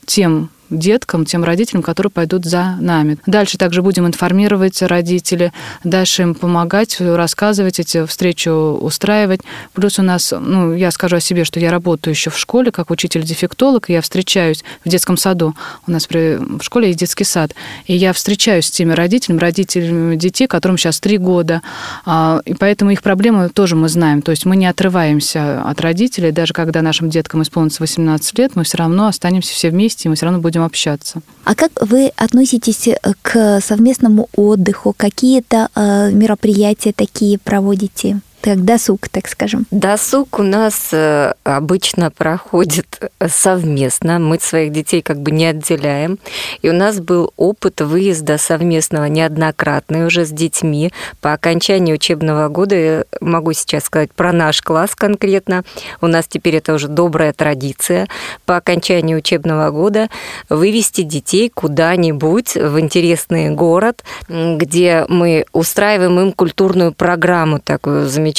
тем 0.05 0.51
деткам, 0.71 1.25
тем 1.25 1.45
родителям, 1.45 1.83
которые 1.83 2.11
пойдут 2.11 2.45
за 2.45 2.77
нами. 2.81 3.19
Дальше 3.27 3.59
также 3.59 3.83
будем 3.83 4.07
информировать 4.07 4.83
родителей, 4.83 5.53
дальше 5.85 6.23
им 6.23 6.35
помогать, 6.35 7.01
рассказывать 7.01 7.81
эти 7.81 8.05
встречи, 8.07 8.49
устраивать. 8.49 9.41
Плюс 9.73 9.99
у 9.99 10.03
нас, 10.03 10.33
ну, 10.39 10.75
я 10.75 10.91
скажу 10.91 11.17
о 11.17 11.21
себе, 11.21 11.45
что 11.45 11.61
я 11.61 11.71
работаю 11.71 12.15
еще 12.15 12.31
в 12.31 12.39
школе 12.39 12.71
как 12.71 12.91
учитель-дефектолог, 12.91 13.89
я 13.89 14.01
встречаюсь 14.01 14.65
в 14.85 14.89
детском 14.89 15.17
саду. 15.17 15.55
У 15.87 15.91
нас 15.91 16.07
при, 16.07 16.37
в 16.37 16.63
школе 16.63 16.89
есть 16.89 16.99
детский 16.99 17.25
сад. 17.25 17.55
И 17.87 17.97
я 17.97 18.13
встречаюсь 18.13 18.67
с 18.67 18.71
теми 18.71 18.93
родителями, 18.93 19.41
родителями 19.41 20.17
детей, 20.17 20.47
которым 20.47 20.79
сейчас 20.79 21.01
три 21.01 21.19
года. 21.19 21.63
А, 22.05 22.41
и 22.45 22.55
поэтому 22.55 22.91
их 22.91 23.03
проблемы 23.03 23.49
тоже 23.49 23.77
мы 23.77 23.89
знаем. 23.89 24.23
То 24.23 24.31
есть 24.31 24.45
мы 24.45 24.57
не 24.57 24.67
отрываемся 24.67 25.63
от 25.63 25.81
родителей. 25.81 26.33
Даже 26.33 26.53
когда 26.53 26.83
нашим 26.83 27.11
деткам 27.11 27.43
исполнится 27.43 27.83
18 27.83 28.39
лет, 28.39 28.57
мы 28.57 28.65
все 28.65 28.79
равно 28.79 29.07
останемся 29.07 29.53
все 29.53 29.71
вместе, 29.71 30.09
и 30.09 30.09
мы 30.09 30.17
все 30.17 30.27
равно 30.27 30.41
будем 30.41 30.56
будем 30.57 30.65
общаться. 30.65 31.21
А 31.45 31.55
как 31.55 31.71
вы 31.81 32.11
относитесь 32.17 32.89
э, 32.89 32.97
к 33.23 33.61
совместному 33.61 34.29
отдыху? 34.37 34.95
Какие-то 34.97 35.69
э, 35.75 36.11
мероприятия 36.13 36.93
такие 36.93 37.39
проводите? 37.39 38.21
Как 38.47 38.65
досуг, 38.65 39.09
так 39.09 39.27
скажем? 39.27 39.67
Досуг 39.73 40.39
у 40.39 40.45
нас 40.45 40.91
э, 40.93 41.33
обычно 41.43 42.13
проходит 42.13 43.11
совместно. 43.27 44.21
Мы 44.21 44.39
своих 44.39 44.71
детей 44.71 45.03
как 45.03 45.19
бы 45.19 45.33
не 45.33 45.47
отделяем. 45.47 46.21
И 46.63 46.71
у 46.71 46.73
нас 46.73 47.01
был 47.01 47.33
опыт 47.37 47.81
выезда 47.81 48.39
совместного 48.39 49.07
неоднократный 49.07 50.07
уже 50.07 50.25
с 50.25 50.31
детьми. 50.31 50.93
По 51.21 51.33
окончании 51.33 51.93
учебного 51.93 52.47
года, 52.47 52.77
я 52.77 53.05
могу 53.21 53.53
сейчас 53.53 53.87
сказать 53.87 54.13
про 54.13 54.33
наш 54.33 54.63
класс 54.63 54.95
конкретно, 54.95 55.65
у 56.01 56.07
нас 56.07 56.27
теперь 56.29 56.55
это 56.55 56.73
уже 56.75 56.87
добрая 56.87 57.33
традиция. 57.33 58.07
По 58.45 58.59
окончании 58.59 59.17
учебного 59.17 59.73
года 59.73 60.09
вывести 60.49 61.03
детей 61.03 61.51
куда-нибудь 61.53 62.55
в 62.55 62.79
интересный 62.79 63.51
город, 63.51 64.05
где 64.29 65.05
мы 65.09 65.47
устраиваем 65.53 66.21
им 66.21 66.33
культурную 66.33 66.93
программу 66.93 67.59
такую 67.59 68.09
замечательную. 68.09 68.36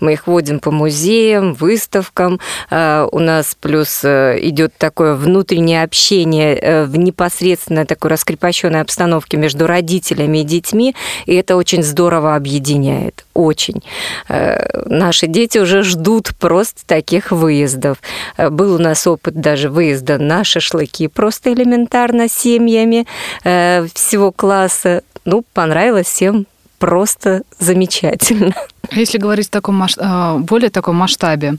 Мы 0.00 0.12
их 0.14 0.26
водим 0.26 0.60
по 0.60 0.70
музеям, 0.70 1.54
выставкам. 1.54 2.40
А, 2.70 3.08
у 3.10 3.18
нас 3.18 3.56
плюс 3.58 4.00
э, 4.04 4.38
идет 4.42 4.74
такое 4.76 5.14
внутреннее 5.14 5.82
общение 5.82 6.56
э, 6.56 6.84
в 6.84 6.96
непосредственно 6.96 7.86
такой 7.86 8.10
раскрепощенной 8.10 8.80
обстановке 8.80 9.36
между 9.36 9.66
родителями 9.66 10.38
и 10.38 10.44
детьми, 10.44 10.94
и 11.26 11.34
это 11.34 11.56
очень 11.56 11.82
здорово 11.82 12.34
объединяет, 12.34 13.24
очень. 13.34 13.82
Э, 14.28 14.82
наши 14.86 15.26
дети 15.26 15.58
уже 15.58 15.82
ждут 15.82 16.30
просто 16.38 16.86
таких 16.86 17.32
выездов. 17.32 17.98
Был 18.36 18.74
у 18.74 18.78
нас 18.78 19.06
опыт 19.06 19.34
даже 19.34 19.70
выезда 19.70 20.18
на 20.18 20.44
шашлыки 20.44 21.08
просто 21.08 21.52
элементарно 21.52 22.28
семьями 22.28 23.06
всего 23.42 24.32
класса. 24.32 25.02
Ну, 25.24 25.44
понравилось 25.52 26.06
всем 26.06 26.46
просто 26.78 27.42
замечательно. 27.58 28.54
Если 28.92 29.18
говорить 29.18 29.46
в 29.46 29.50
таком. 29.50 29.84
А, 29.98 30.38
более 30.38 30.70
таком 30.70 30.96
масштабе, 30.96 31.56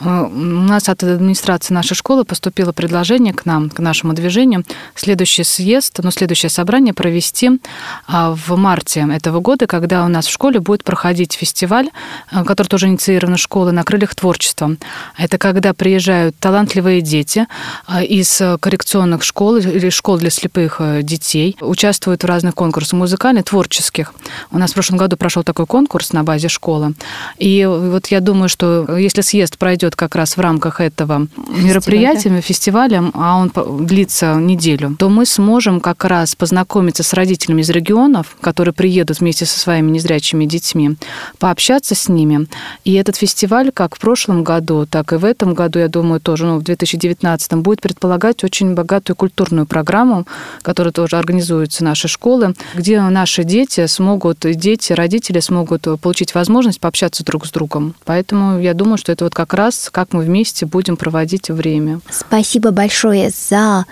э, 0.00 0.04
у 0.04 0.28
нас 0.28 0.88
от 0.88 1.02
администрации 1.02 1.72
нашей 1.72 1.94
школы 1.94 2.24
поступило 2.24 2.72
предложение 2.72 3.32
к 3.32 3.46
нам, 3.46 3.70
к 3.70 3.78
нашему 3.78 4.12
движению, 4.12 4.64
следующий 4.94 5.44
съезд, 5.44 6.00
ну, 6.02 6.10
следующее 6.10 6.50
собрание 6.50 6.92
провести 6.92 7.60
а, 8.06 8.34
в 8.34 8.56
марте 8.56 9.06
этого 9.10 9.40
года, 9.40 9.66
когда 9.66 10.04
у 10.04 10.08
нас 10.08 10.26
в 10.26 10.30
школе 10.30 10.60
будет 10.60 10.84
проходить 10.84 11.32
фестиваль, 11.32 11.88
э, 12.30 12.44
который 12.44 12.68
тоже 12.68 12.88
инициирован 12.88 13.36
школой 13.38 13.72
на 13.72 13.82
крыльях 13.82 14.14
творчества. 14.14 14.76
Это 15.16 15.38
когда 15.38 15.72
приезжают 15.72 16.36
талантливые 16.38 17.00
дети 17.00 17.46
э, 17.88 18.04
из 18.04 18.42
коррекционных 18.60 19.22
школ 19.22 19.56
или 19.56 19.88
школ 19.88 20.18
для 20.18 20.30
слепых 20.30 20.80
детей, 21.02 21.56
участвуют 21.60 22.22
в 22.22 22.26
разных 22.26 22.54
конкурсах 22.54 22.98
музыкальных, 22.98 23.44
творческих. 23.44 24.12
У 24.50 24.58
нас 24.58 24.72
в 24.72 24.74
прошлом 24.74 24.98
году 24.98 25.16
прошел 25.16 25.42
такой 25.42 25.66
конкурс 25.66 26.12
на 26.12 26.24
базе 26.24 26.48
школы, 26.48 26.73
школа. 26.74 26.92
И 27.38 27.64
вот 27.66 28.06
я 28.08 28.20
думаю, 28.20 28.48
что 28.48 28.96
если 28.96 29.22
съезд 29.22 29.58
пройдет 29.58 29.96
как 29.96 30.14
раз 30.16 30.36
в 30.36 30.40
рамках 30.40 30.80
этого 30.80 31.26
Фестиваль, 31.36 31.64
мероприятия, 31.64 32.30
да? 32.30 32.40
фестиваля, 32.40 33.04
а 33.14 33.36
он 33.36 33.52
длится 33.86 34.34
неделю, 34.34 34.96
то 34.98 35.08
мы 35.08 35.26
сможем 35.26 35.80
как 35.80 36.04
раз 36.04 36.34
познакомиться 36.34 37.02
с 37.02 37.12
родителями 37.12 37.62
из 37.62 37.70
регионов, 37.70 38.36
которые 38.40 38.72
приедут 38.72 39.20
вместе 39.20 39.46
со 39.46 39.58
своими 39.58 39.90
незрячими 39.90 40.46
детьми, 40.46 40.96
пообщаться 41.38 41.94
с 41.94 42.08
ними. 42.08 42.46
И 42.84 42.94
этот 42.94 43.16
фестиваль, 43.16 43.70
как 43.72 43.96
в 43.96 44.00
прошлом 44.00 44.44
году, 44.44 44.86
так 44.86 45.12
и 45.12 45.16
в 45.16 45.24
этом 45.24 45.54
году, 45.54 45.78
я 45.78 45.88
думаю, 45.88 46.20
тоже, 46.20 46.46
ну, 46.46 46.58
в 46.58 46.62
2019 46.62 47.54
будет 47.54 47.80
предполагать 47.80 48.44
очень 48.44 48.74
богатую 48.74 49.16
культурную 49.16 49.66
программу, 49.66 50.26
которая 50.62 50.92
тоже 50.92 51.16
организуется 51.16 51.84
нашей 51.84 52.08
школы, 52.08 52.54
где 52.74 53.00
наши 53.00 53.44
дети 53.44 53.86
смогут, 53.86 54.38
дети, 54.40 54.92
родители 54.92 55.40
смогут 55.40 55.86
получить 56.00 56.34
возможность 56.34 56.63
возможность 56.64 56.80
пообщаться 56.80 57.24
друг 57.24 57.46
с 57.46 57.50
другом. 57.50 57.94
Поэтому 58.04 58.58
я 58.58 58.72
думаю, 58.72 58.96
что 58.96 59.12
это 59.12 59.24
вот 59.24 59.34
как 59.34 59.52
раз, 59.52 59.90
как 59.92 60.12
мы 60.12 60.22
вместе 60.22 60.64
будем 60.64 60.96
проводить 60.96 61.50
время. 61.50 62.00
Спасибо 62.10 62.70
большое 62.70 63.30
за 63.30 63.84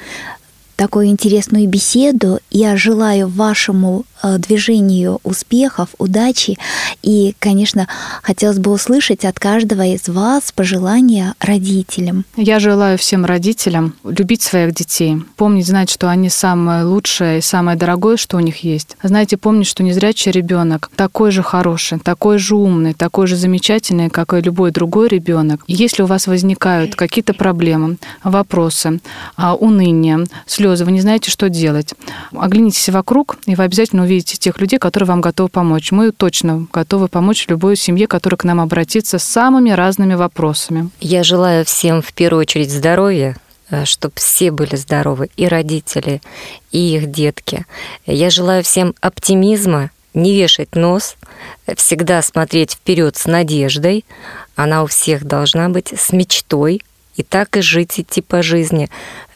такую 0.76 1.06
интересную 1.06 1.68
беседу. 1.68 2.40
Я 2.50 2.76
желаю 2.76 3.28
вашему 3.28 4.04
э, 4.22 4.38
движению 4.38 5.20
успехов, 5.22 5.90
удачи. 5.98 6.58
И, 7.02 7.34
конечно, 7.38 7.88
хотелось 8.22 8.58
бы 8.58 8.70
услышать 8.70 9.24
от 9.24 9.38
каждого 9.38 9.84
из 9.86 10.08
вас 10.08 10.52
пожелания 10.52 11.34
родителям. 11.40 12.24
Я 12.36 12.58
желаю 12.60 12.98
всем 12.98 13.24
родителям 13.24 13.94
любить 14.04 14.42
своих 14.42 14.74
детей, 14.74 15.16
помнить, 15.36 15.66
знать, 15.66 15.90
что 15.90 16.08
они 16.08 16.28
самое 16.28 16.84
лучшее 16.84 17.38
и 17.38 17.42
самое 17.42 17.76
дорогое, 17.76 18.16
что 18.16 18.36
у 18.36 18.40
них 18.40 18.64
есть. 18.64 18.96
Знаете, 19.02 19.36
помнить, 19.36 19.66
что 19.66 19.82
незрячий 19.82 20.32
ребенок 20.32 20.90
такой 20.96 21.30
же 21.30 21.42
хороший, 21.42 21.98
такой 21.98 22.38
же 22.38 22.56
умный, 22.56 22.94
такой 22.94 23.26
же 23.26 23.36
замечательный, 23.36 24.10
как 24.10 24.34
и 24.34 24.40
любой 24.40 24.70
другой 24.70 25.08
ребенок. 25.08 25.62
Если 25.66 26.02
у 26.02 26.06
вас 26.06 26.26
возникают 26.26 26.94
какие-то 26.94 27.34
проблемы, 27.34 27.96
вопросы, 28.22 29.00
а, 29.36 29.54
уныние, 29.54 30.26
слезы, 30.46 30.61
слезы, 30.62 30.84
вы 30.84 30.92
не 30.92 31.00
знаете, 31.00 31.28
что 31.28 31.48
делать. 31.48 31.92
Оглянитесь 32.30 32.88
вокруг, 32.88 33.36
и 33.46 33.56
вы 33.56 33.64
обязательно 33.64 34.02
увидите 34.02 34.36
тех 34.36 34.60
людей, 34.60 34.78
которые 34.78 35.08
вам 35.08 35.20
готовы 35.20 35.48
помочь. 35.48 35.90
Мы 35.90 36.12
точно 36.12 36.68
готовы 36.72 37.08
помочь 37.08 37.46
любой 37.48 37.74
семье, 37.76 38.06
которая 38.06 38.36
к 38.36 38.44
нам 38.44 38.60
обратится 38.60 39.18
с 39.18 39.24
самыми 39.24 39.70
разными 39.70 40.14
вопросами. 40.14 40.90
Я 41.00 41.24
желаю 41.24 41.64
всем 41.64 42.00
в 42.00 42.12
первую 42.12 42.42
очередь 42.42 42.70
здоровья, 42.70 43.36
э, 43.70 43.84
чтобы 43.86 44.14
все 44.16 44.52
были 44.52 44.76
здоровы, 44.76 45.30
и 45.36 45.48
родители, 45.48 46.22
и 46.70 46.94
их 46.96 47.10
детки. 47.10 47.66
Я 48.06 48.30
желаю 48.30 48.62
всем 48.62 48.94
оптимизма, 49.00 49.90
не 50.14 50.32
вешать 50.36 50.76
нос, 50.76 51.16
всегда 51.76 52.22
смотреть 52.22 52.74
вперед 52.74 53.16
с 53.16 53.26
надеждой. 53.26 54.04
Она 54.54 54.84
у 54.84 54.86
всех 54.86 55.24
должна 55.24 55.68
быть 55.70 55.92
с 55.92 56.12
мечтой, 56.12 56.82
и 57.16 57.22
так 57.22 57.56
и 57.56 57.60
жить, 57.60 57.98
идти 57.98 58.20
по 58.22 58.42
жизни 58.42 58.88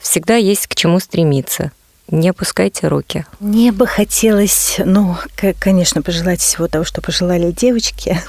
всегда 0.06 0.36
есть 0.36 0.68
к 0.68 0.74
чему 0.74 1.00
стремиться. 1.00 1.72
Не 2.08 2.28
опускайте 2.28 2.86
руки. 2.86 3.26
Мне 3.40 3.72
бы 3.72 3.86
хотелось, 3.86 4.76
ну, 4.78 5.16
конечно, 5.58 6.02
пожелать 6.02 6.40
всего 6.40 6.68
того, 6.68 6.84
что 6.84 7.02
пожелали 7.02 7.50
девочки. 7.50 8.20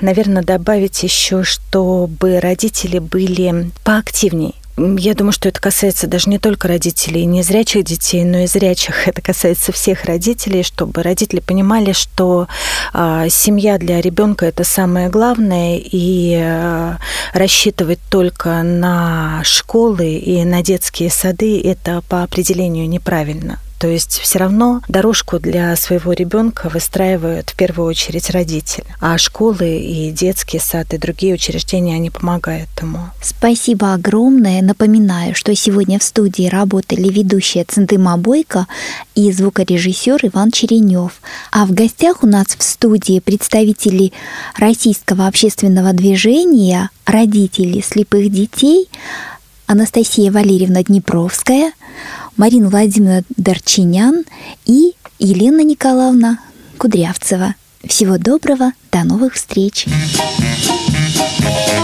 Наверное, 0.00 0.42
добавить 0.42 1.00
еще, 1.04 1.44
чтобы 1.44 2.40
родители 2.40 2.98
были 2.98 3.70
поактивней 3.84 4.56
я 4.76 5.14
думаю, 5.14 5.32
что 5.32 5.48
это 5.48 5.60
касается 5.60 6.06
даже 6.06 6.28
не 6.28 6.38
только 6.38 6.66
родителей 6.66 7.24
незрячих 7.26 7.84
детей, 7.84 8.24
но 8.24 8.38
и 8.38 8.46
зрячих. 8.46 9.06
Это 9.14 9.22
касается 9.22 9.72
всех 9.72 10.04
родителей, 10.04 10.62
чтобы 10.62 11.02
родители 11.02 11.40
понимали, 11.40 11.92
что 11.92 12.48
э, 12.92 13.26
семья 13.30 13.78
для 13.78 14.00
ребенка 14.00 14.46
это 14.46 14.64
самое 14.64 15.08
главное, 15.08 15.78
и 15.78 16.36
э, 16.40 16.96
рассчитывать 17.32 18.00
только 18.10 18.62
на 18.62 19.42
школы 19.44 20.14
и 20.14 20.44
на 20.44 20.62
детские 20.62 21.10
сады 21.10 21.60
это 21.60 22.02
по 22.08 22.22
определению 22.22 22.88
неправильно. 22.88 23.60
То 23.78 23.88
есть 23.88 24.18
все 24.18 24.38
равно 24.38 24.80
дорожку 24.88 25.38
для 25.38 25.74
своего 25.76 26.12
ребенка 26.12 26.68
выстраивают 26.68 27.50
в 27.50 27.56
первую 27.56 27.88
очередь 27.88 28.30
родители. 28.30 28.86
А 29.00 29.18
школы 29.18 29.78
и 29.78 30.10
детский 30.10 30.58
сад 30.58 30.94
и 30.94 30.98
другие 30.98 31.34
учреждения, 31.34 31.96
они 31.96 32.10
помогают 32.10 32.68
ему. 32.80 33.00
Спасибо 33.20 33.92
огромное. 33.92 34.62
Напоминаю, 34.62 35.34
что 35.34 35.54
сегодня 35.54 35.98
в 35.98 36.02
студии 36.02 36.48
работали 36.48 37.08
ведущая 37.08 37.64
Центыма 37.64 38.16
Бойко 38.16 38.66
и 39.14 39.30
звукорежиссер 39.32 40.20
Иван 40.26 40.50
Черенев. 40.50 41.20
А 41.50 41.66
в 41.66 41.72
гостях 41.72 42.22
у 42.22 42.26
нас 42.26 42.46
в 42.56 42.62
студии 42.62 43.20
представители 43.20 44.12
Российского 44.56 45.26
общественного 45.26 45.92
движения 45.92 46.90
родителей 47.04 47.82
слепых 47.82 48.30
детей 48.30 48.88
Анастасия 49.66 50.30
Валерьевна 50.30 50.82
Днепровская– 50.82 51.72
Марина 52.36 52.68
Владимировна 52.68 53.22
Дорчинян 53.36 54.24
и 54.66 54.94
Елена 55.18 55.62
Николаевна 55.62 56.40
Кудрявцева. 56.78 57.54
Всего 57.86 58.18
доброго, 58.18 58.72
до 58.90 59.04
новых 59.04 59.34
встреч! 59.34 59.86
thank 61.44 61.78
you 61.78 61.83